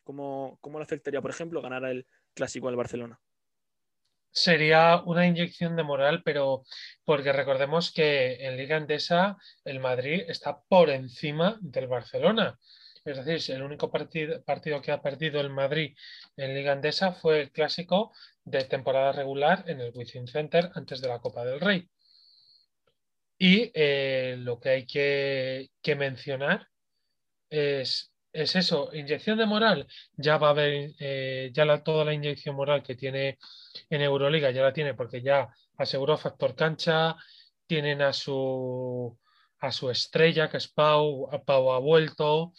¿Cómo, 0.03 0.57
cómo 0.59 0.79
le 0.79 0.83
afectaría, 0.83 1.21
por 1.21 1.31
ejemplo, 1.31 1.61
ganar 1.61 1.85
el 1.85 2.05
clásico 2.33 2.67
al 2.67 2.75
Barcelona? 2.75 3.19
Sería 4.31 5.01
una 5.05 5.27
inyección 5.27 5.75
de 5.77 5.83
moral, 5.83 6.23
pero 6.23 6.63
porque 7.05 7.31
recordemos 7.31 7.93
que 7.93 8.45
en 8.45 8.57
Liga 8.57 8.77
Endesa 8.77 9.37
el 9.63 9.79
Madrid 9.79 10.23
está 10.27 10.61
por 10.61 10.89
encima 10.89 11.57
del 11.61 11.87
Barcelona. 11.87 12.57
Es 13.03 13.25
decir, 13.25 13.55
el 13.55 13.63
único 13.63 13.89
partido, 13.89 14.43
partido 14.43 14.81
que 14.81 14.91
ha 14.91 15.01
perdido 15.01 15.41
el 15.41 15.49
Madrid 15.49 15.95
en 16.37 16.53
Liga 16.53 16.71
Andesa 16.71 17.13
fue 17.13 17.41
el 17.41 17.51
clásico 17.51 18.13
de 18.43 18.63
temporada 18.65 19.11
regular 19.11 19.63
en 19.67 19.81
el 19.81 19.91
Wizzing 19.93 20.27
Center 20.27 20.69
antes 20.75 21.01
de 21.01 21.07
la 21.07 21.19
Copa 21.19 21.43
del 21.43 21.59
Rey. 21.59 21.89
Y 23.39 23.71
eh, 23.73 24.35
lo 24.37 24.59
que 24.59 24.69
hay 24.69 24.85
que, 24.85 25.95
mencionar 25.95 26.67
es, 27.49 28.13
es, 28.31 28.55
eso, 28.55 28.91
inyección 28.93 29.39
de 29.39 29.47
moral. 29.47 29.87
Ya 30.15 30.37
va 30.37 30.47
a 30.47 30.51
haber 30.51 30.93
eh, 30.99 31.49
ya 31.53 31.65
la, 31.65 31.83
toda 31.83 32.05
la 32.05 32.13
inyección 32.13 32.55
moral 32.55 32.83
que 32.83 32.95
tiene 32.95 33.39
en 33.89 34.01
Euroliga, 34.01 34.51
ya 34.51 34.61
la 34.61 34.73
tiene 34.73 34.93
porque 34.93 35.23
ya 35.23 35.49
aseguró 35.77 36.17
factor 36.17 36.55
cancha, 36.55 37.15
tienen 37.65 38.03
a 38.03 38.13
su, 38.13 39.17
a 39.59 39.71
su 39.71 39.89
estrella 39.89 40.49
que 40.49 40.57
es 40.57 40.67
Pau, 40.67 41.27
Pau 41.43 41.71
ha 41.71 41.79
vuelto, 41.79 42.53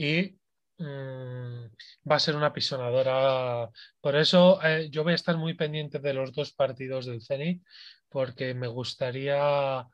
y 0.00 0.38
mm, 0.78 1.64
va 2.10 2.16
a 2.16 2.18
ser 2.18 2.34
una 2.34 2.52
pisonadora. 2.54 3.68
Por 4.00 4.16
eso 4.16 4.58
eh, 4.64 4.88
yo 4.90 5.02
voy 5.02 5.12
a 5.12 5.16
estar 5.16 5.36
muy 5.36 5.52
pendiente 5.54 5.98
de 5.98 6.14
los 6.14 6.32
dos 6.32 6.52
partidos 6.52 7.04
del 7.04 7.22
Zenit, 7.22 7.62
porque 8.08 8.54
me 8.54 8.66
gustaría 8.66 9.86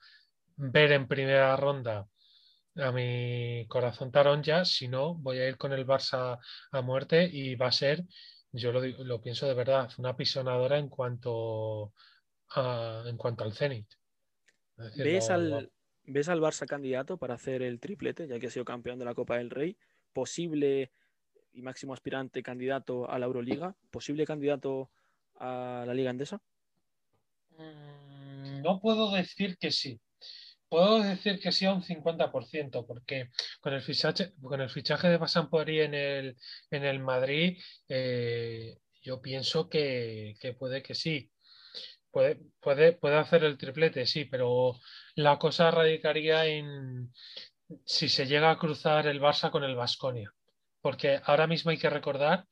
ver 0.57 0.93
en 0.93 1.09
primera 1.09 1.57
ronda 1.57 2.07
a 2.77 2.93
mi 2.93 3.67
corazón 3.69 4.13
taronja, 4.13 4.65
si 4.65 4.87
no, 4.87 5.15
voy 5.15 5.39
a 5.39 5.49
ir 5.49 5.57
con 5.57 5.73
el 5.73 5.87
Barça 5.87 6.39
a 6.71 6.81
muerte 6.83 7.29
y 7.31 7.57
va 7.57 7.69
a 7.69 7.73
ser, 7.73 8.05
yo 8.53 8.71
lo, 8.71 8.81
lo 8.83 9.21
pienso 9.21 9.47
de 9.47 9.55
verdad, 9.55 9.91
una 9.99 10.15
pisonadora 10.15 10.79
en 10.79 10.89
cuanto, 10.89 11.95
en 12.55 13.17
cuanto 13.17 13.45
al 13.45 13.55
Zenit. 13.55 13.89
¿Ves, 14.99 15.31
al, 15.31 15.73
¿Ves 16.05 16.29
al 16.29 16.41
Barça 16.41 16.67
candidato 16.67 17.17
para 17.17 17.35
hacer 17.35 17.63
el 17.63 17.81
triplete, 17.81 18.29
ya 18.29 18.39
que 18.39 18.47
ha 18.47 18.51
sido 18.51 18.65
campeón 18.65 18.99
de 18.99 19.07
la 19.07 19.15
Copa 19.15 19.39
del 19.39 19.51
Rey? 19.51 19.77
Posible 20.17 20.91
y 21.53 21.61
máximo 21.61 21.93
aspirante 21.93 22.43
candidato 22.43 23.11
a 23.11 23.19
la 23.19 23.27
Euroliga, 23.27 23.77
posible 23.91 24.25
candidato 24.25 24.91
a 25.35 25.85
la 25.87 25.93
Liga 25.93 26.09
Andesa? 26.09 26.41
Mm, 27.59 28.63
no 28.63 28.81
puedo 28.81 29.13
decir 29.13 29.59
que 29.59 29.71
sí. 29.71 30.01
Puedo 30.71 31.03
decir 31.03 31.39
que 31.39 31.53
sí 31.53 31.67
a 31.67 31.75
un 31.75 31.83
50%, 31.83 32.87
porque 32.87 33.29
con 33.61 33.75
el 33.75 33.83
fichaje, 33.83 34.33
con 34.41 34.63
el 34.63 34.71
fichaje 34.71 35.09
de 35.09 35.19
Basampori 35.19 35.83
en 35.83 35.93
el, 35.93 36.37
en 36.71 36.85
el 36.85 36.99
Madrid, 36.99 37.59
eh, 37.89 38.79
yo 39.03 39.21
pienso 39.21 39.69
que, 39.69 40.35
puede 40.59 40.83
que 40.83 40.95
sí. 40.95 41.31
Puede, 42.11 42.41
puede, 42.61 42.93
puede 42.93 43.17
hacer 43.17 43.45
el 43.45 43.59
triplete, 43.59 44.07
sí, 44.07 44.25
pero 44.25 44.81
la 45.15 45.39
cosa 45.39 45.71
radicaría 45.71 46.47
en, 46.47 47.13
si 47.85 48.09
se 48.09 48.27
llega 48.27 48.51
a 48.51 48.59
cruzar 48.59 49.07
el 49.07 49.21
Barça 49.21 49.51
con 49.51 49.65
el 49.65 49.77
Vasconia. 49.77 50.33
Porque 50.81 51.21
ahora 51.25 51.47
mismo 51.47 51.71
hay 51.71 51.79
que 51.79 51.91
recordar 51.91 52.47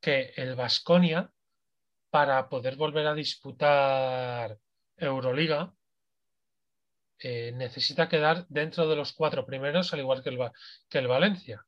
que 0.00 0.32
el 0.36 0.54
Vasconia, 0.54 1.30
para 2.10 2.48
poder 2.48 2.76
volver 2.76 3.06
a 3.06 3.14
disputar 3.14 4.58
Euroliga, 4.96 5.72
eh, 7.18 7.52
necesita 7.54 8.08
quedar 8.08 8.46
dentro 8.48 8.88
de 8.88 8.96
los 8.96 9.12
cuatro 9.12 9.46
primeros, 9.46 9.92
al 9.92 10.00
igual 10.00 10.22
que 10.22 10.30
el, 10.30 10.38
que 10.88 10.98
el 10.98 11.06
Valencia. 11.06 11.64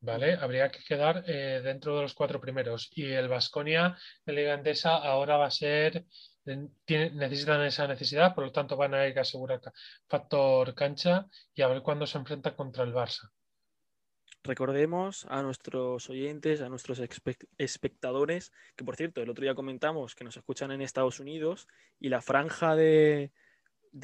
¿Vale? 0.00 0.34
Habría 0.34 0.70
que 0.70 0.82
quedar 0.82 1.24
eh, 1.26 1.60
dentro 1.62 1.96
de 1.96 2.02
los 2.02 2.14
cuatro 2.14 2.40
primeros. 2.40 2.90
Y 2.94 3.04
el 3.12 3.28
Vasconia 3.28 3.96
de 4.24 4.32
Liga 4.32 4.54
Endesa 4.54 4.96
ahora 4.96 5.36
va 5.36 5.46
a 5.46 5.50
ser 5.50 6.06
necesitan 6.44 7.62
esa 7.62 7.86
necesidad, 7.86 8.34
por 8.34 8.44
lo 8.44 8.52
tanto 8.52 8.76
van 8.76 8.94
a 8.94 9.06
ir 9.06 9.18
a 9.18 9.22
asegurar 9.22 9.60
factor 10.08 10.74
cancha 10.74 11.26
y 11.54 11.62
a 11.62 11.68
ver 11.68 11.82
cuándo 11.82 12.06
se 12.06 12.18
enfrenta 12.18 12.56
contra 12.56 12.84
el 12.84 12.92
Barça. 12.92 13.30
Recordemos 14.42 15.26
a 15.28 15.42
nuestros 15.42 16.08
oyentes, 16.08 16.62
a 16.62 16.70
nuestros 16.70 16.98
espectadores, 17.58 18.52
que 18.74 18.84
por 18.84 18.96
cierto, 18.96 19.20
el 19.20 19.28
otro 19.28 19.42
día 19.42 19.54
comentamos 19.54 20.14
que 20.14 20.24
nos 20.24 20.36
escuchan 20.36 20.72
en 20.72 20.80
Estados 20.80 21.20
Unidos 21.20 21.68
y 21.98 22.08
la 22.08 22.22
franja 22.22 22.74
de, 22.74 23.32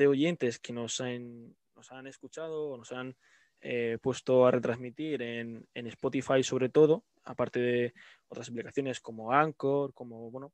oyentes 0.06 0.58
que 0.58 0.74
nos 0.74 1.00
han, 1.00 1.56
nos 1.74 1.90
han 1.90 2.06
escuchado 2.06 2.68
o 2.68 2.76
nos 2.76 2.92
han 2.92 3.16
eh, 3.62 3.96
puesto 4.02 4.46
a 4.46 4.50
retransmitir 4.50 5.22
en, 5.22 5.66
en, 5.72 5.86
Spotify 5.86 6.42
sobre 6.42 6.68
todo, 6.68 7.04
aparte 7.24 7.58
de 7.58 7.94
otras 8.28 8.50
aplicaciones 8.50 9.00
como 9.00 9.32
Anchor, 9.32 9.94
como 9.94 10.30
bueno, 10.30 10.52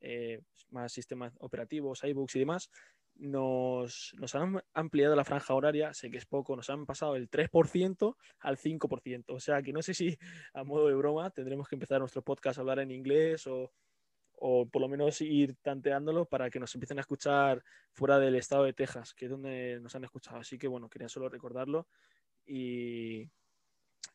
eh, 0.00 0.40
más 0.70 0.92
sistemas 0.92 1.32
operativos, 1.38 2.04
iBooks 2.04 2.36
y 2.36 2.38
demás, 2.40 2.70
nos, 3.18 4.14
han 4.34 4.62
ampliado 4.74 5.16
la 5.16 5.24
franja 5.24 5.54
horaria, 5.54 5.92
sé 5.92 6.10
que 6.10 6.18
es 6.18 6.26
poco, 6.26 6.54
nos 6.56 6.70
han 6.70 6.86
pasado 6.86 7.16
el 7.16 7.28
3% 7.28 8.16
al 8.40 8.56
5%. 8.56 9.24
O 9.28 9.40
sea 9.40 9.62
que 9.62 9.72
no 9.72 9.82
sé 9.82 9.94
si 9.94 10.16
a 10.54 10.64
modo 10.64 10.88
de 10.88 10.94
broma 10.94 11.30
tendremos 11.30 11.68
que 11.68 11.76
empezar 11.76 12.00
nuestro 12.00 12.22
podcast 12.22 12.58
a 12.58 12.60
hablar 12.60 12.78
en 12.78 12.90
inglés 12.90 13.46
o, 13.46 13.72
por 14.70 14.80
lo 14.80 14.88
menos 14.88 15.20
ir 15.20 15.56
tanteándolo 15.62 16.24
para 16.24 16.48
que 16.48 16.60
nos 16.60 16.72
empiecen 16.72 16.98
a 16.98 17.00
escuchar 17.00 17.64
fuera 17.90 18.20
del 18.20 18.36
estado 18.36 18.64
de 18.64 18.72
Texas, 18.72 19.12
que 19.12 19.24
es 19.24 19.30
donde 19.32 19.80
nos 19.80 19.96
han 19.96 20.04
escuchado. 20.04 20.38
Así 20.38 20.56
que 20.56 20.68
bueno, 20.68 20.88
quería 20.88 21.08
solo 21.08 21.28
recordarlo 21.28 21.88
y, 22.46 23.28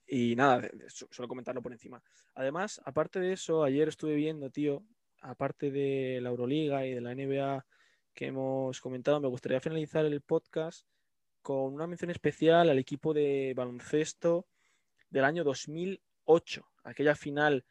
y 0.08 0.34
nada, 0.38 0.69
solo 0.88 1.28
comentarlo 1.28 1.62
por 1.62 1.74
encima. 1.74 2.02
Además, 2.36 2.82
aparte 2.86 3.19
de 3.19 3.34
eso, 3.34 3.65
ayer 3.65 3.89
estuve 3.89 4.15
viendo, 4.15 4.50
tío, 4.50 4.86
aparte 5.24 5.72
de 5.72 6.20
la 6.22 6.30
Euroliga 6.30 6.86
y 6.86 6.94
de 6.94 7.02
la 7.02 7.16
NBA 7.16 7.66
que 8.14 8.28
hemos 8.28 8.80
comentado, 8.80 9.20
me 9.20 9.28
gustaría 9.28 9.60
finalizar 9.60 10.06
el 10.06 10.22
podcast 10.22 10.86
con 11.42 11.74
una 11.74 11.88
mención 11.88 12.12
especial 12.12 12.70
al 12.70 12.78
equipo 12.78 13.14
de 13.14 13.54
baloncesto 13.56 14.46
del 15.10 15.24
año 15.24 15.44
2008, 15.44 16.66
aquella 16.84 17.16
final 17.16 17.66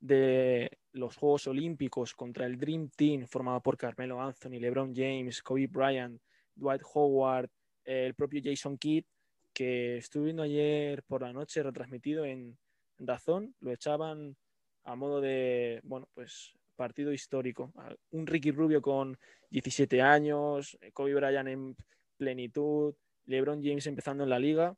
de 0.00 0.70
los 0.92 1.16
Juegos 1.16 1.46
Olímpicos 1.46 2.14
contra 2.14 2.46
el 2.46 2.58
Dream 2.58 2.90
Team 2.90 3.26
formado 3.26 3.60
por 3.60 3.76
Carmelo 3.76 4.20
Anthony, 4.20 4.58
LeBron 4.60 4.94
James, 4.94 5.42
Kobe 5.42 5.66
Bryant, 5.66 6.20
Dwight 6.54 6.82
Howard, 6.94 7.50
el 7.84 8.14
propio 8.14 8.40
Jason 8.44 8.76
Kidd, 8.76 9.04
que 9.52 9.98
estuve 9.98 10.26
viendo 10.26 10.42
ayer 10.42 11.02
por 11.04 11.22
la 11.22 11.32
noche 11.32 11.62
retransmitido 11.62 12.24
en 12.24 12.58
Dazón, 12.98 13.54
lo 13.60 13.72
echaban 13.72 14.36
a 14.84 14.94
modo 14.94 15.20
de, 15.20 15.80
bueno, 15.84 16.08
pues 16.14 16.54
partido 16.80 17.12
histórico. 17.12 17.74
Un 18.10 18.26
Ricky 18.26 18.52
Rubio 18.52 18.80
con 18.80 19.18
17 19.50 20.00
años, 20.00 20.78
Kobe 20.94 21.14
Bryant 21.14 21.46
en 21.46 21.76
plenitud, 22.16 22.94
LeBron 23.26 23.62
James 23.62 23.86
empezando 23.86 24.24
en 24.24 24.30
la 24.30 24.38
liga. 24.38 24.74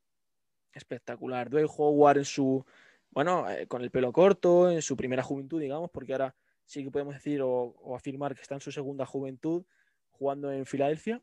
Espectacular. 0.72 1.48
Dwayne 1.48 1.70
Howard 1.78 2.18
en 2.18 2.24
su, 2.24 2.66
bueno, 3.10 3.48
eh, 3.48 3.68
con 3.68 3.82
el 3.82 3.92
pelo 3.92 4.12
corto, 4.12 4.68
en 4.68 4.82
su 4.82 4.96
primera 4.96 5.22
juventud, 5.22 5.60
digamos, 5.60 5.92
porque 5.92 6.14
ahora 6.14 6.34
sí 6.64 6.82
que 6.82 6.90
podemos 6.90 7.14
decir 7.14 7.40
o, 7.40 7.94
afirmar 7.94 8.34
que 8.34 8.42
está 8.42 8.56
en 8.56 8.60
su 8.60 8.72
segunda 8.72 9.06
juventud 9.06 9.64
jugando 10.10 10.50
en 10.50 10.66
Filadelfia. 10.66 11.22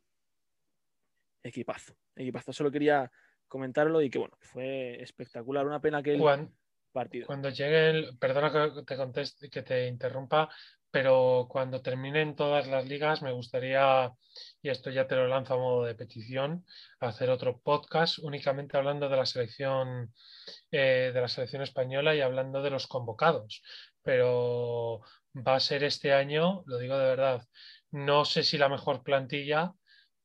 Equipazo, 1.44 1.94
equipazo. 2.16 2.54
Solo 2.54 2.72
quería 2.72 3.12
comentarlo 3.50 4.02
y 4.02 4.10
que, 4.10 4.20
bueno, 4.20 4.38
fue 4.40 5.04
espectacular. 5.04 5.68
Una 5.68 5.82
pena 5.82 6.02
que 6.02 6.18
partido. 6.92 7.28
Cuando 7.28 7.50
llegue 7.50 8.10
perdona 8.20 8.52
que 8.52 8.84
te 8.84 8.98
conteste, 8.98 9.50
que 9.50 9.64
te 9.64 9.88
interrumpa, 9.88 10.50
pero 10.92 11.48
cuando 11.50 11.82
terminen 11.82 12.36
todas 12.36 12.68
las 12.68 12.88
ligas 12.88 13.22
me 13.22 13.32
gustaría, 13.32 14.12
y 14.62 14.70
esto 14.70 14.90
ya 14.90 15.08
te 15.08 15.16
lo 15.16 15.28
lanzo 15.28 15.54
a 15.54 15.58
modo 15.58 15.84
de 15.86 15.96
petición, 15.96 16.66
hacer 17.00 17.30
otro 17.30 17.60
podcast 17.60 18.20
únicamente 18.20 18.78
hablando 18.78 19.08
de 19.10 19.18
la 19.18 19.26
selección 19.26 20.14
eh, 20.72 21.12
de 21.14 21.22
la 21.22 21.28
selección 21.28 21.62
española 21.62 22.16
y 22.16 22.22
hablando 22.22 22.62
de 22.62 22.72
los 22.72 22.88
convocados. 22.88 23.62
Pero 24.02 25.02
va 25.36 25.56
a 25.56 25.60
ser 25.60 25.84
este 25.84 26.14
año, 26.14 26.64
lo 26.66 26.78
digo 26.80 26.98
de 26.98 27.06
verdad, 27.06 27.48
no 27.92 28.26
sé 28.26 28.44
si 28.44 28.58
la 28.58 28.70
mejor 28.70 29.04
plantilla, 29.04 29.74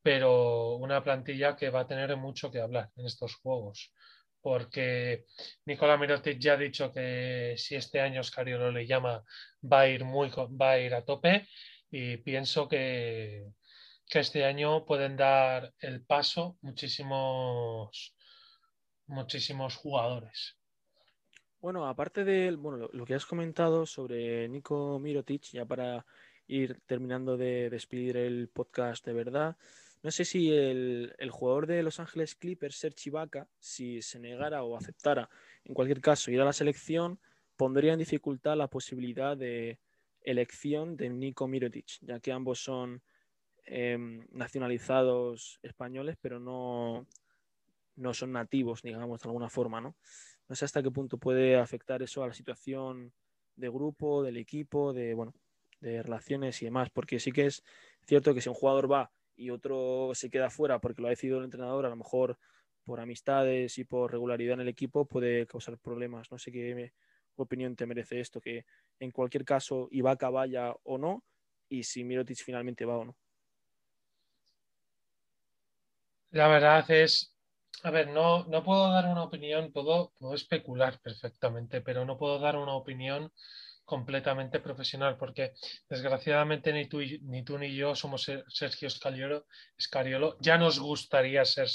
pero 0.03 0.77
una 0.77 1.03
plantilla 1.03 1.57
que 1.57 1.71
va 1.71 1.81
a 1.81 1.87
tener 1.87 2.17
mucho 2.17 2.51
que 2.51 2.61
hablar 2.61 2.91
en 2.97 3.07
estos 3.07 3.37
juegos 3.37 3.93
porque 4.45 5.25
Nicolás 5.65 5.99
Mirotic 5.99 6.39
ya 6.39 6.53
ha 6.53 6.57
dicho 6.59 6.93
que 6.93 7.55
si 7.57 7.77
este 7.77 8.03
año 8.03 8.21
Oscariolo 8.21 8.71
le 8.71 8.87
llama 8.87 9.25
va 9.63 9.81
a 9.81 9.89
ir 9.89 10.05
muy 10.05 10.29
va 10.29 10.73
a 10.73 10.79
ir 10.79 10.95
a 10.95 11.03
tope 11.03 11.49
y 11.91 12.19
pienso 12.19 12.69
que, 12.69 13.47
que 14.07 14.19
este 14.19 14.45
año 14.45 14.85
pueden 14.85 15.17
dar 15.17 15.73
el 15.79 16.05
paso 16.05 16.59
muchísimos 16.61 18.15
muchísimos 19.07 19.77
jugadores. 19.77 20.59
Bueno, 21.63 21.87
aparte 21.87 22.23
de 22.25 22.55
bueno, 22.55 22.91
lo, 22.93 23.07
que 23.07 23.15
has 23.15 23.25
comentado 23.25 23.87
sobre 23.87 24.47
Nico 24.51 24.99
Mirotic, 24.99 25.45
ya 25.53 25.65
para 25.65 26.05
ir 26.47 26.83
terminando 26.85 27.39
de 27.39 27.71
despedir 27.71 28.19
el 28.19 28.51
podcast 28.53 29.07
de 29.07 29.15
verdad, 29.15 29.57
no 30.05 30.11
sé 30.11 30.27
si 30.27 30.53
el, 30.53 31.31
jugador 31.31 31.67
de 31.67 31.83
Los 31.83 31.99
Ángeles 31.99 32.35
Clippers, 32.35 32.77
Serge 32.77 33.09
Ibaka, 33.09 33.49
si 33.59 34.03
se 34.03 34.21
negara 34.21 34.63
o 34.63 34.77
aceptara, 34.77 35.31
en 35.65 35.73
cualquier 35.73 36.03
caso, 36.03 36.31
ir 36.31 36.43
a 36.43 36.45
la 36.45 36.53
selección, 36.53 37.19
pondría 37.57 37.95
en 37.95 38.01
dificultad 38.01 38.55
la 38.55 38.69
posibilidad 38.69 39.35
de 39.35 39.79
elección 40.21 40.99
de 40.99 41.09
Nico 41.09 41.49
Mirotic, 41.49 41.87
ya 42.03 42.21
que 42.21 42.33
ambos 42.33 42.63
son 42.63 43.03
em, 43.65 44.27
nacionalizados 44.31 45.59
españoles, 45.63 46.19
pero 46.21 46.39
no, 46.39 47.07
no 47.97 48.13
son 48.13 48.33
nativos, 48.33 48.83
digamos, 48.83 49.23
de 49.23 49.29
alguna 49.31 49.49
forma, 49.49 49.81
¿no? 49.81 49.97
No 50.51 50.55
sé 50.55 50.67
hasta 50.67 50.83
qué 50.83 50.91
punto 50.91 51.17
puede 51.17 51.57
afectar 51.57 52.03
eso 52.03 52.23
a 52.23 52.29
la 52.29 52.35
situación 52.35 53.15
de 53.57 53.71
grupo, 53.71 54.23
del 54.23 54.37
equipo, 54.37 54.93
de, 54.93 55.15
bueno, 55.15 55.33
de 55.81 56.03
relaciones 56.03 56.61
y 56.61 56.67
demás, 56.67 56.91
porque 56.91 57.19
sí 57.19 57.33
que 57.33 57.47
es 57.47 57.65
cierto 58.07 58.35
que 58.35 58.43
si 58.43 58.51
un 58.51 58.55
jugador 58.55 58.93
va 58.93 59.11
y 59.37 59.51
otro 59.51 60.11
se 60.15 60.31
queda 60.31 60.51
fuera 60.51 60.81
porque 60.81 61.03
lo 61.03 61.09
ha 61.09 61.11
decidido 61.11 61.39
el 61.39 61.45
entrenador, 61.45 61.87
a 61.87 61.91
lo 61.91 61.97
mejor 61.97 62.39
por 62.85 63.01
amistades 63.01 63.79
y 63.79 63.85
por 63.85 64.13
regularidad 64.13 64.55
en 64.55 64.61
el 64.61 64.69
equipo 64.69 65.07
puede 65.07 65.47
causar 65.47 65.79
problemas. 65.79 66.31
No 66.31 66.39
sé 66.39 66.53
qué 66.53 66.93
opinión 67.37 67.75
te 67.77 67.87
merece 67.87 68.21
esto, 68.21 68.41
que 68.41 68.65
en 69.01 69.11
cualquier 69.11 69.45
caso 69.45 69.89
Ibaka 69.91 70.31
vaya 70.31 70.75
o 70.85 70.99
no 70.99 71.25
y 71.69 71.83
si 71.83 72.05
Mirotic 72.05 72.39
finalmente 72.45 72.85
va 72.85 72.99
o 72.99 73.05
no. 73.05 73.17
La 76.31 76.49
verdad 76.49 76.89
es 76.91 77.35
a 77.83 77.91
ver, 77.91 78.09
no, 78.09 78.45
no 78.45 78.63
puedo 78.63 78.91
dar 78.91 79.07
una 79.07 79.25
opinión, 79.25 79.73
puedo, 79.73 80.13
puedo 80.19 80.35
especular 80.35 80.99
perfectamente, 81.01 81.81
pero 81.81 82.05
no 82.05 82.17
puedo 82.17 82.39
dar 82.39 82.57
una 82.57 82.75
opinión 82.75 83.33
completamente 83.85 84.61
profesional, 84.61 85.17
porque 85.17 85.53
desgraciadamente 85.89 86.73
ni 86.73 86.87
tú, 86.87 87.01
ni 87.01 87.45
tú 87.45 87.59
ni 87.59 87.75
yo 87.75 87.95
somos 87.95 88.31
Sergio 88.49 88.89
Scariolo, 88.91 89.47
Scariolo. 89.81 90.37
Ya 90.41 90.59
nos 90.59 90.79
gustaría 90.79 91.45
ser, 91.45 91.69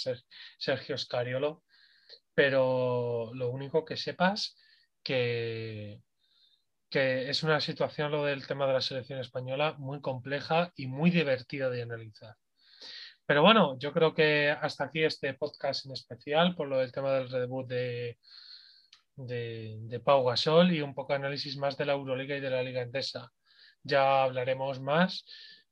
Sergio 0.57 0.97
Scariolo, 0.97 1.63
pero 2.33 3.31
lo 3.33 3.49
único 3.49 3.85
que 3.85 3.97
sepas 3.97 4.57
que, 5.03 6.01
que 6.89 7.29
es 7.29 7.43
una 7.43 7.59
situación, 7.59 8.11
lo 8.11 8.25
del 8.25 8.47
tema 8.47 8.65
de 8.67 8.73
la 8.73 8.81
selección 8.81 9.19
española, 9.19 9.75
muy 9.77 10.01
compleja 10.01 10.73
y 10.75 10.87
muy 10.87 11.11
divertida 11.11 11.69
de 11.69 11.83
analizar. 11.83 12.35
Pero 13.25 13.43
bueno, 13.43 13.77
yo 13.77 13.93
creo 13.93 14.15
que 14.15 14.49
hasta 14.49 14.85
aquí 14.85 15.03
este 15.03 15.35
podcast 15.35 15.85
en 15.85 15.91
especial 15.91 16.55
por 16.55 16.67
lo 16.67 16.79
del 16.79 16.91
tema 16.91 17.13
del 17.13 17.29
debut 17.29 17.67
de, 17.67 18.17
de, 19.27 20.01
Pau 20.03 20.25
Gasol 20.25 20.71
y 20.71 20.81
un 20.81 20.93
poco 20.93 21.13
de 21.13 21.17
análisis 21.17 21.57
más 21.57 21.77
de 21.77 21.85
la 21.85 21.93
Euroliga 21.93 22.35
y 22.35 22.39
de 22.39 22.49
la 22.49 22.63
Liga 22.63 22.81
Endesa. 22.81 23.31
Ya 23.83 24.23
hablaremos 24.23 24.79
más 24.79 25.25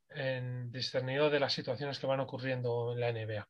en 0.09 0.71
discernido 0.71 1.29
de 1.29 1.39
las 1.39 1.53
situaciones 1.53 1.99
que 1.99 2.07
van 2.07 2.19
ocurriendo 2.19 2.93
en 2.93 2.99
la 2.99 3.11
NBA. 3.11 3.47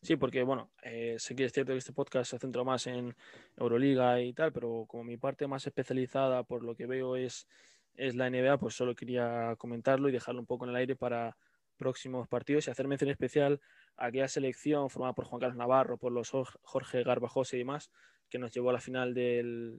Sí, 0.00 0.16
porque 0.16 0.42
bueno, 0.42 0.70
eh, 0.82 1.16
sé 1.18 1.34
que 1.34 1.44
es 1.44 1.52
cierto 1.52 1.72
que 1.72 1.78
este 1.78 1.92
podcast 1.92 2.30
se 2.30 2.38
centra 2.38 2.62
más 2.62 2.86
en 2.86 3.16
Euroliga 3.56 4.20
y 4.20 4.32
tal, 4.32 4.52
pero 4.52 4.84
como 4.86 5.04
mi 5.04 5.16
parte 5.16 5.46
más 5.46 5.66
especializada 5.66 6.44
por 6.44 6.62
lo 6.62 6.76
que 6.76 6.86
veo 6.86 7.16
es, 7.16 7.48
es 7.94 8.14
la 8.14 8.30
NBA, 8.30 8.58
pues 8.58 8.76
solo 8.76 8.94
quería 8.94 9.56
comentarlo 9.58 10.08
y 10.08 10.12
dejarlo 10.12 10.40
un 10.40 10.46
poco 10.46 10.64
en 10.64 10.70
el 10.70 10.76
aire 10.76 10.94
para 10.94 11.36
próximos 11.76 12.28
partidos 12.28 12.66
y 12.66 12.70
hacer 12.70 12.86
mención 12.86 13.10
especial 13.10 13.60
a 13.96 14.06
aquella 14.06 14.28
selección 14.28 14.88
formada 14.88 15.14
por 15.14 15.24
Juan 15.24 15.40
Carlos 15.40 15.56
Navarro, 15.56 15.98
por 15.98 16.12
los 16.12 16.30
Jorge 16.62 17.02
Garbajosa 17.02 17.56
y 17.56 17.60
demás, 17.60 17.90
que 18.28 18.38
nos 18.38 18.52
llevó 18.52 18.70
a 18.70 18.74
la 18.74 18.80
final 18.80 19.14
de 19.14 19.70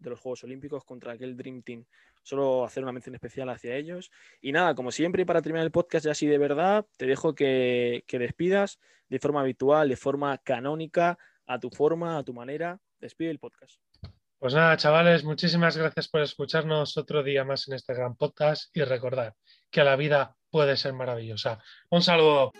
los 0.00 0.20
Juegos 0.20 0.44
Olímpicos 0.44 0.84
contra 0.84 1.12
aquel 1.12 1.36
Dream 1.36 1.62
Team. 1.62 1.84
Solo 2.22 2.64
hacer 2.64 2.82
una 2.82 2.92
mención 2.92 3.14
especial 3.14 3.48
hacia 3.50 3.76
ellos. 3.76 4.10
Y 4.40 4.52
nada, 4.52 4.74
como 4.74 4.90
siempre, 4.90 5.26
para 5.26 5.42
terminar 5.42 5.66
el 5.66 5.70
podcast 5.70 6.06
ya 6.06 6.12
así 6.12 6.26
de 6.26 6.38
verdad, 6.38 6.86
te 6.96 7.06
dejo 7.06 7.34
que, 7.34 8.04
que 8.06 8.18
despidas 8.18 8.78
de 9.08 9.18
forma 9.18 9.40
habitual, 9.40 9.88
de 9.88 9.96
forma 9.96 10.38
canónica, 10.38 11.18
a 11.46 11.60
tu 11.60 11.70
forma, 11.70 12.18
a 12.18 12.22
tu 12.24 12.32
manera. 12.32 12.80
Despide 12.98 13.30
el 13.30 13.38
podcast. 13.38 13.78
Pues 14.38 14.52
nada, 14.52 14.76
chavales, 14.76 15.24
muchísimas 15.24 15.76
gracias 15.76 16.08
por 16.08 16.20
escucharnos 16.20 16.98
otro 16.98 17.22
día 17.22 17.44
más 17.44 17.66
en 17.68 17.74
este 17.74 17.94
gran 17.94 18.14
podcast 18.14 18.74
y 18.76 18.82
recordar 18.82 19.34
que 19.70 19.84
la 19.84 19.96
vida 19.96 20.36
puede 20.50 20.76
ser 20.76 20.92
maravillosa. 20.92 21.62
Un 21.90 22.02
saludo. 22.02 22.52